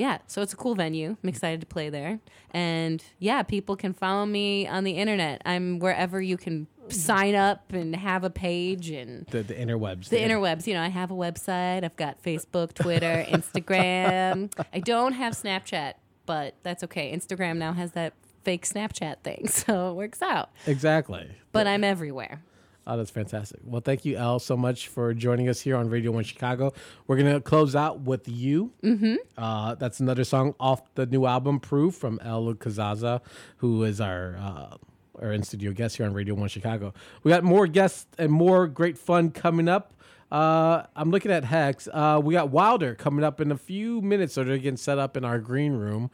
yeah, 0.00 0.18
so 0.26 0.40
it's 0.40 0.54
a 0.54 0.56
cool 0.56 0.74
venue. 0.74 1.10
I'm 1.10 1.16
mm. 1.16 1.28
excited 1.28 1.60
to 1.60 1.66
play 1.66 1.90
there. 1.90 2.20
And 2.52 3.04
yeah, 3.18 3.42
people 3.42 3.76
can 3.76 3.92
follow 3.92 4.24
me 4.24 4.66
on 4.66 4.84
the 4.84 4.92
internet. 4.92 5.42
I'm 5.44 5.78
wherever 5.78 6.22
you 6.22 6.38
can 6.38 6.66
sign 6.88 7.34
up 7.34 7.72
and 7.72 7.94
have 7.94 8.24
a 8.24 8.30
page 8.30 8.88
and 8.90 9.26
The, 9.26 9.42
the 9.42 9.54
interwebs. 9.54 10.08
the 10.08 10.16
interwebs. 10.16 10.66
You 10.66 10.74
know, 10.74 10.82
I 10.82 10.88
have 10.88 11.10
a 11.10 11.14
website. 11.14 11.84
I've 11.84 11.96
got 11.96 12.22
Facebook, 12.22 12.72
Twitter, 12.72 13.26
Instagram. 13.28 14.50
I 14.72 14.80
don't 14.80 15.12
have 15.12 15.34
Snapchat, 15.34 15.94
but 16.24 16.54
that's 16.62 16.82
okay. 16.84 17.14
Instagram 17.14 17.58
now 17.58 17.74
has 17.74 17.92
that 17.92 18.14
fake 18.42 18.64
Snapchat 18.64 19.18
thing, 19.22 19.48
so 19.48 19.90
it 19.90 19.94
works 19.94 20.22
out. 20.22 20.48
Exactly. 20.66 21.30
But 21.52 21.66
I'm 21.66 21.84
everywhere. 21.84 22.42
Oh, 22.86 22.96
that's 22.96 23.10
fantastic. 23.10 23.60
Well, 23.62 23.82
thank 23.82 24.04
you, 24.04 24.16
Elle, 24.16 24.38
so 24.38 24.56
much 24.56 24.88
for 24.88 25.12
joining 25.12 25.48
us 25.48 25.60
here 25.60 25.76
on 25.76 25.90
Radio 25.90 26.10
One 26.10 26.24
Chicago. 26.24 26.72
We're 27.06 27.18
gonna 27.18 27.40
close 27.40 27.76
out 27.76 28.00
with 28.00 28.26
you. 28.26 28.72
Mm-hmm. 28.82 29.16
Uh, 29.36 29.74
that's 29.74 30.00
another 30.00 30.24
song 30.24 30.54
off 30.58 30.82
the 30.94 31.06
new 31.06 31.26
album, 31.26 31.60
Proof, 31.60 31.94
from 31.94 32.18
Elle 32.22 32.54
Kazaza, 32.54 33.20
who 33.58 33.84
is 33.84 34.00
our 34.00 34.36
uh, 34.36 34.76
our 35.20 35.32
in 35.32 35.42
studio 35.42 35.72
guest 35.72 35.98
here 35.98 36.06
on 36.06 36.14
Radio 36.14 36.34
One 36.34 36.48
Chicago. 36.48 36.94
We 37.22 37.30
got 37.30 37.44
more 37.44 37.66
guests 37.66 38.06
and 38.18 38.32
more 38.32 38.66
great 38.66 38.96
fun 38.96 39.30
coming 39.30 39.68
up. 39.68 39.92
Uh, 40.32 40.84
I'm 40.96 41.10
looking 41.10 41.30
at 41.30 41.44
Hex. 41.44 41.88
Uh, 41.92 42.20
we 42.22 42.34
got 42.34 42.50
Wilder 42.50 42.94
coming 42.94 43.24
up 43.24 43.40
in 43.40 43.52
a 43.52 43.58
few 43.58 44.00
minutes, 44.00 44.34
so 44.34 44.44
they're 44.44 44.58
getting 44.58 44.76
set 44.76 44.98
up 44.98 45.16
in 45.16 45.24
our 45.24 45.38
green 45.38 45.72
room, 45.72 46.10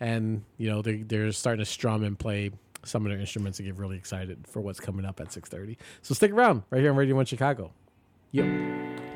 and 0.00 0.44
you 0.58 0.70
know 0.70 0.80
they're 0.80 1.02
they're 1.04 1.32
starting 1.32 1.64
to 1.64 1.70
strum 1.70 2.04
and 2.04 2.18
play 2.18 2.52
some 2.88 3.04
of 3.06 3.10
their 3.10 3.20
instruments 3.20 3.58
and 3.58 3.66
get 3.66 3.76
really 3.76 3.96
excited 3.96 4.46
for 4.46 4.60
what's 4.60 4.80
coming 4.80 5.04
up 5.04 5.20
at 5.20 5.28
6:30. 5.28 5.76
So 6.02 6.14
stick 6.14 6.32
around 6.32 6.62
right 6.70 6.80
here 6.80 6.90
on 6.90 6.96
Radio 6.96 7.16
One 7.16 7.26
Chicago. 7.26 7.72
Yep. 8.32 9.07